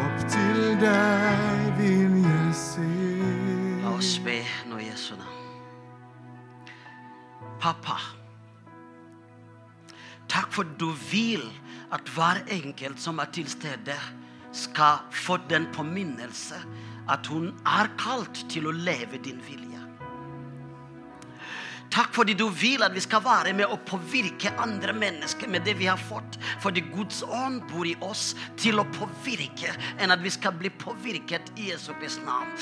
[0.00, 2.86] opp til deg vil jeg se.
[3.84, 5.36] La oss be nå Jesu navn.
[7.62, 8.00] Pappa,
[10.26, 11.46] takk for du vil
[11.94, 13.94] at hver enkelt som er til stede,
[14.50, 16.58] skal få den påminnelse
[17.14, 19.69] at hun er kalt til å leve din vilje.
[21.90, 25.74] Takk fordi du vil at vi skal være med og påvirke andre mennesker med det
[25.80, 26.38] vi har fått.
[26.62, 31.50] Fordi Guds ånd bor i oss til å påvirke, enn at vi skal bli påvirket
[31.58, 32.52] i Jesu Kristi navn.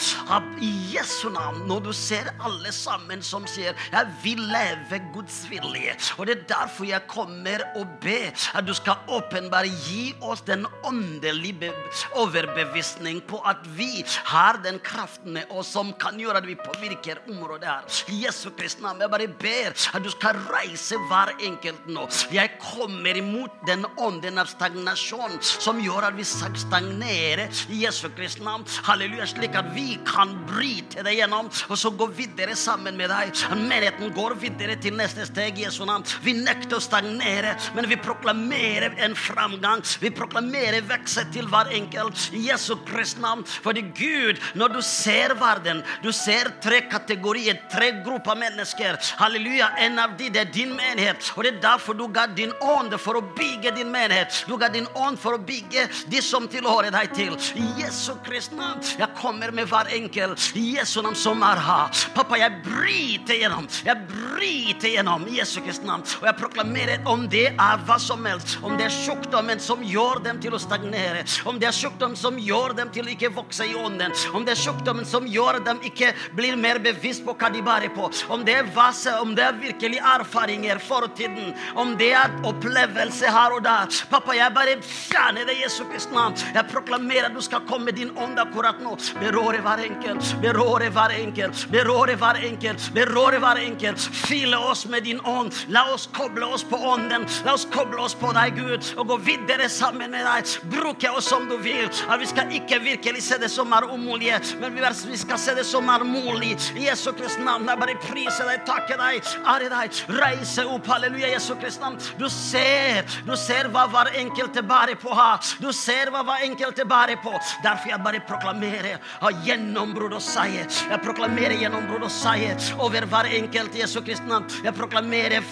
[0.64, 5.96] I Jesu navn, når du ser alle sammen som sier 'Jeg vil leve Guds vilje'.
[6.18, 10.66] Og det er derfor jeg kommer og ber at du skal åpenbare gi oss den
[10.84, 11.72] åndelige
[12.14, 17.18] overbevisning på at vi har den kraften med oss som kan gjøre at vi påvirker
[17.28, 17.82] området her.
[18.08, 19.00] I Jesu Kristi navn.
[19.00, 22.06] Jeg bare ber at du skal reise hver enkelt nå.
[22.34, 28.44] Jeg kommer imot den ånden av stagnasjon som gjør at vi stagnerer i Jesu Kristi
[28.46, 28.66] navn.
[28.86, 33.34] Halleluja, slik at vi kan bryte det gjennom og så gå videre sammen med deg.
[33.58, 36.06] Menigheten går videre til neste steg i Jesu navn.
[36.24, 39.82] Vi nekter å stagnere, men vi proklamerer en framgang.
[40.02, 43.44] Vi proklamerer vekst til hver enkelt i Jesu Kristi navn.
[43.64, 48.98] Fordi Gud, når du ser verden, du ser tre kategorier, tre grupper mennesker.
[49.16, 51.32] Halleluja, en av de det er din menighet.
[51.36, 54.44] Og det er derfor du ga din ånd for å bygge din menighet.
[54.48, 57.36] Du ga din ånd for å bygge de som tilhører deg til.
[57.78, 58.82] Jesu Kristi navn.
[58.98, 62.02] Jeg kommer med hver enkelt Jesu navn som er her.
[62.16, 63.68] Pappa, jeg bryter gjennom.
[63.86, 66.04] Jeg bryter gjennom Jesu Kristi navn.
[66.20, 68.58] Og jeg proklamerer om det er hva som helst.
[68.62, 71.24] Om det er sjukdommen som gjør dem til å stagnere.
[71.48, 74.14] Om det er sjukdom som gjør dem til å ikke vokse i ånden.
[74.34, 77.92] Om det er sjukdommen som gjør dem ikke blir mer bevisst på hva de bærer
[77.94, 78.10] på.
[78.32, 81.54] Om det er vase, om det er virkelig erfaringer, fortiden.
[81.74, 83.86] Om det er opplevelse her og der.
[84.10, 86.34] Pappa, jeg bare fjerner det i Jesu Kristi navn.
[86.54, 88.96] Jeg proklamerer at du skal komme med din ånd akkurat nå.
[89.20, 94.00] Berøre hver enkelt, berøre hver enkelt, berøre hver enkelt, berøre hver enkelt.
[94.28, 95.52] Fylle oss med din ånd.
[95.68, 97.26] La oss koble oss på ånden.
[97.44, 100.56] La oss koble oss på deg, Gud, og gå videre sammen med deg.
[100.72, 101.88] Bruke oss som du vil.
[102.08, 105.66] At vi skal ikke virkelig se det som er umulig, men vi skal se det
[105.66, 106.56] som er mulig.
[106.76, 107.68] I Jesu Kristi navn.
[107.68, 109.98] Jeg bare priser deg, takker deg, ære deg.
[110.18, 111.98] Reise opp, halleluja, Jesu Kristi navn.
[112.18, 115.40] Du ser, du ser hva hver enkelte bærer på her.
[115.60, 117.32] Du ser hva hver enkelte bærer på.
[117.64, 120.68] Derfor jeg bare proklamerer av gjennombrudd og seier.
[120.68, 124.48] Jeg proklamerer gjennombrudd og seier over hver enkelt Jesu Kristi navn.
[124.64, 125.44] Jeg proklamerer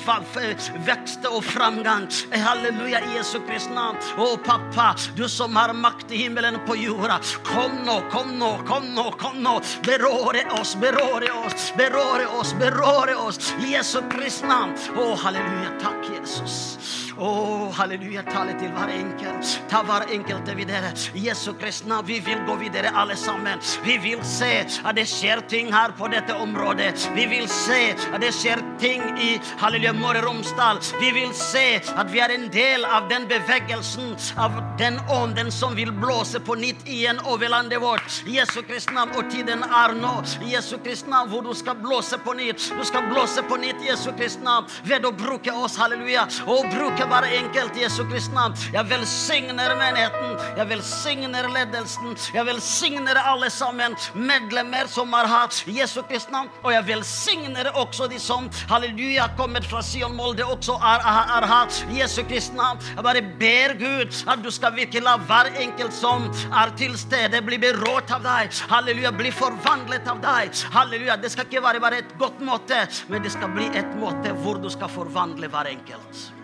[0.87, 2.09] vekst og framgang.
[2.33, 4.01] Halleluja, Jesu Kristi navn.
[4.17, 7.21] Å, pappa, du som har makt i himmelen på jorda.
[7.47, 9.59] Kom nå, kom nå, kom nå, kom nå.
[9.87, 13.26] Berøre oss, berøre oss, berøre oss, berøre oss.
[13.27, 14.77] I Jesu Kristi navn.
[14.95, 15.73] Å, halleluja.
[15.83, 17.06] Takk, Jesus.
[17.17, 17.29] Å,
[17.73, 18.21] halleluja.
[18.29, 19.53] Tale til hver enkelt.
[19.71, 20.91] Ta hver enkelte videre.
[21.17, 22.05] Jesu Kristi navn.
[22.07, 23.63] Vi vil gå videre, alle sammen.
[23.87, 27.07] Vi vil se at det skjer ting her på dette området.
[27.17, 29.31] Vi vil se at det skjer ting i
[29.63, 30.83] halleluja, Møre Romsdal.
[31.01, 31.65] Vi vil se
[31.97, 36.59] at vi er en del av den bevegelsen, av den ånden som vil blåse på
[36.61, 38.21] nytt igjen over landet vårt.
[38.29, 39.17] Jesu Kristi navn.
[39.17, 40.19] Og tiden er nå.
[40.45, 42.69] Jesu Kristi navn, hvor du skal blåse på nytt.
[42.77, 47.06] Du skal blåse på nytt Jesu Kristi navn ved å bruke oss, halleluja, og bruke
[47.11, 48.55] hver enkelt i Jesu Kristi navn.
[48.75, 50.35] Jeg velsigner menigheten.
[50.57, 52.17] Jeg velsigner ledelsen.
[52.35, 56.51] Jeg velsigner alle sammen, medlemmer som har hatt Jesu Kristi navn.
[56.63, 62.23] Og jeg velsigner også de som, halleluja, kommet fra Sion Molde, også har hatt Jesu
[62.29, 62.83] Kristi navn.
[62.95, 67.43] Jeg bare ber Gud at du skal virkelig la hver enkelt som er til stede,
[67.47, 68.55] bli berørt av deg.
[68.71, 70.65] Halleluja, bli forvandlet av deg.
[70.75, 74.35] Halleluja, det skal ikke være bare et godt måte, men det skal bli et måte
[74.43, 76.36] hvor du skal forvandle hver enkelt.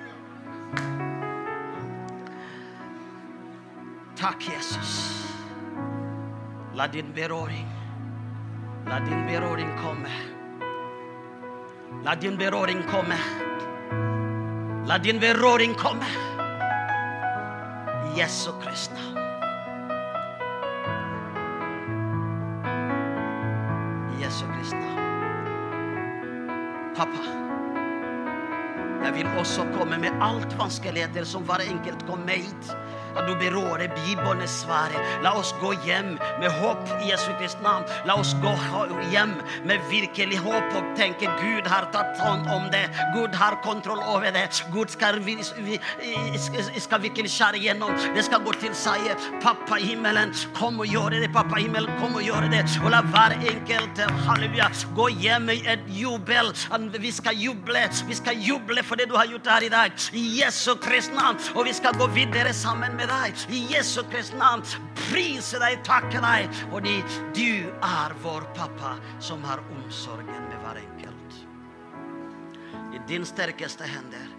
[4.16, 4.92] Takk, Jesus.
[6.74, 7.68] La din berøring,
[8.86, 10.12] la din berøring komme.
[12.04, 13.18] La din berøring komme.
[14.86, 16.06] La din berøring komme.
[18.16, 19.12] Jesu Kristi
[24.22, 24.88] Jesu Kristi.
[26.94, 27.51] Pappa,
[29.02, 32.68] jeg vil også komme med alt vanskeligheter som hver enkelt kom med hit.
[33.16, 35.00] At du berører Bibelens sfære.
[35.24, 37.84] La oss gå hjem med håp i Jesu Kristi navn.
[38.08, 38.52] La oss gå
[39.12, 39.34] hjem
[39.68, 42.84] med virkelig håp og tenke Gud har tatt hånd om det.
[43.16, 44.46] Gud har kontroll over det.
[44.72, 45.36] Gud skal, vi,
[46.80, 47.94] skal virkelig skjære gjennom.
[48.16, 49.18] Det skal gå til seier.
[49.42, 51.32] Pappa i himmelen, kom og gjøre det.
[51.34, 52.64] Pappa i himmelen, kom og gjøre det.
[52.82, 56.52] Og la hver enkelt halleluja, gå hjem med et jubel.
[57.02, 57.86] Vi skal juble.
[58.08, 59.96] Vi skal juble for det du har gjort her i dag.
[60.12, 61.40] I Jesu Kristi navn.
[61.56, 63.44] Og vi skal gå videre sammen med deg.
[63.52, 64.64] I Jesu Kristi navn.
[65.08, 66.98] Prise deg, takke deg, fordi
[67.36, 71.40] du er vår pappa som har omsorgen med hver enkelt.
[72.92, 74.30] I din sterkeste hender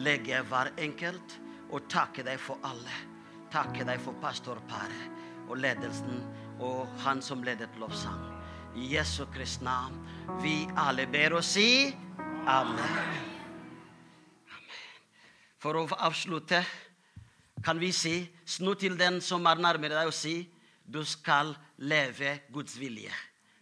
[0.00, 1.38] legger jeg hver enkelt
[1.70, 2.96] og takker deg for alle.
[3.52, 6.22] Takker deg for pastorparet og ledelsen
[6.62, 8.20] og han som ledet lovsang.
[8.78, 9.96] I Jesu Kristi navn.
[10.42, 11.90] Vi alle ber og si
[12.46, 12.78] amen.
[12.78, 13.26] amen.
[15.60, 16.62] For å avslutte
[17.64, 18.14] kan vi si
[18.46, 20.48] snu til den som er nærmere deg, og si
[20.84, 23.12] du skal leve Guds vilje.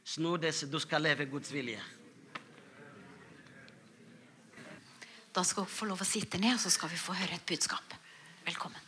[0.05, 1.81] Snu det, du skal leve Guds vilje.
[5.35, 7.47] Da skal dere få lov å sitte ned, og så skal vi få høre et
[7.47, 7.99] budskap.
[8.47, 8.88] Velkommen.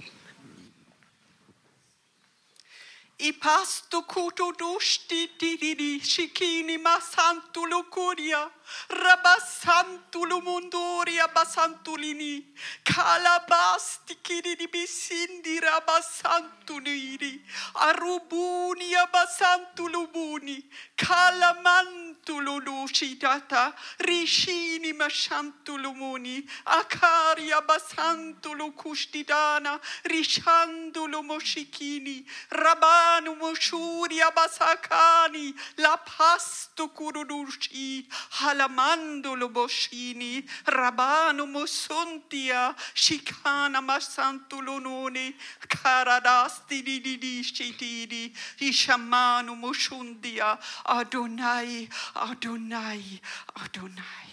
[3.22, 8.48] I pasto kuto dusti diriri shikini masantu lukuria
[8.88, 12.44] rabasantu lumundoria basantulini
[12.82, 17.44] kalabasti kiri di bisindi rabasantu niri
[17.74, 20.64] arubuni abasantu lubuni
[20.96, 38.04] kalamantu Shantululushitata, Rishini Mashantulumuni, Akaria Basantulu Kushtidana, Rishandulu Moshikini, Rabanu Moshuria Basakani, La Pastu Kurudushi,
[38.38, 45.34] Halamandulu Boshini, Rabanu Mosuntia, Shikana Masantulununi,
[45.68, 53.20] Karadasti di di, Ishamanu Moshundia, Adonai, Adonai
[53.60, 54.28] Adonai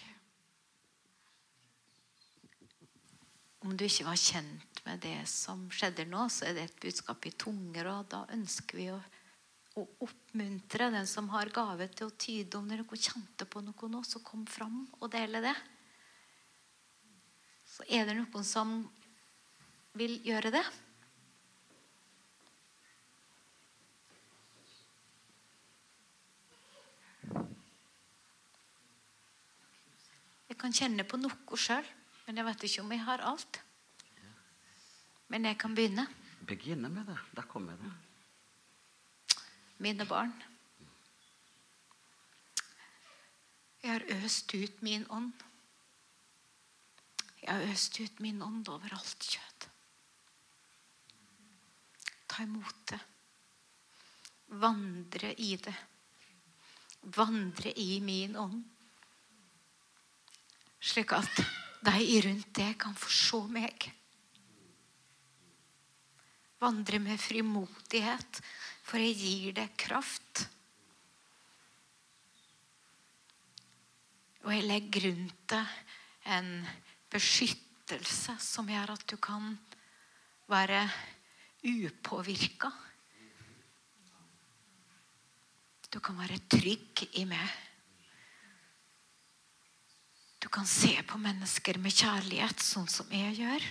[3.65, 7.25] Om du ikke var kjent med det som skjedde nå, så er det et budskap
[7.27, 7.89] i tunger.
[7.91, 8.99] Og da ønsker vi å,
[9.75, 12.61] å oppmuntre den som har gave til å tyde.
[12.61, 15.55] Om dere kjente på noe nå, så kom fram og dele det.
[17.67, 18.77] Så er det noen som
[19.97, 20.63] vil gjøre det.
[30.57, 31.85] Jeg kan kjenne på noe sjøl,
[32.25, 33.57] men jeg vet ikke om jeg har alt.
[35.29, 36.07] Men jeg kan begynne.
[36.49, 37.17] Begynne med det.
[37.37, 37.91] Da kommer det.
[39.85, 40.31] Mine barn.
[43.83, 45.45] Jeg har øst ut min ånd.
[47.43, 49.67] Jeg har øst ut min ånd over alt kjøtt.
[52.33, 52.99] Ta imot det.
[54.57, 55.75] Vandre i det.
[57.21, 58.65] Vandre i min ånd.
[60.79, 61.39] Slik at
[61.87, 63.87] de rundt deg kan få se meg.
[66.61, 68.41] Vandre med frimodighet,
[68.87, 70.47] for jeg gir deg kraft.
[74.45, 75.77] Og jeg legger rundt deg
[76.33, 76.51] en
[77.11, 79.53] beskyttelse som gjør at du kan
[80.47, 80.81] være
[81.67, 82.71] upåvirka.
[85.91, 87.66] Du kan være trygg i meg.
[90.39, 93.63] Du kan se på mennesker med kjærlighet, sånn som jeg gjør.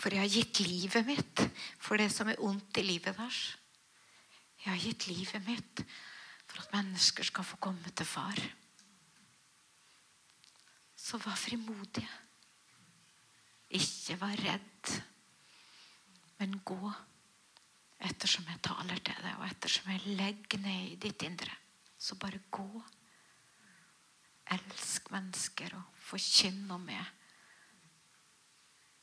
[0.00, 1.42] For jeg har gitt livet mitt
[1.76, 3.40] for det som er ondt i livet deres.
[4.64, 5.82] Jeg har gitt livet mitt
[6.48, 8.40] for at mennesker skal få komme til far.
[10.96, 12.08] Så vær frimodige.
[13.76, 14.90] Ikke vær redd,
[16.40, 16.80] men gå
[18.00, 21.52] ettersom jeg taler til deg, og ettersom jeg legger ned i ditt indre.
[22.00, 22.66] Så bare gå.
[24.50, 27.04] Elsk mennesker og forkynn med.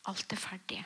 [0.08, 0.82] Alt er ferdig.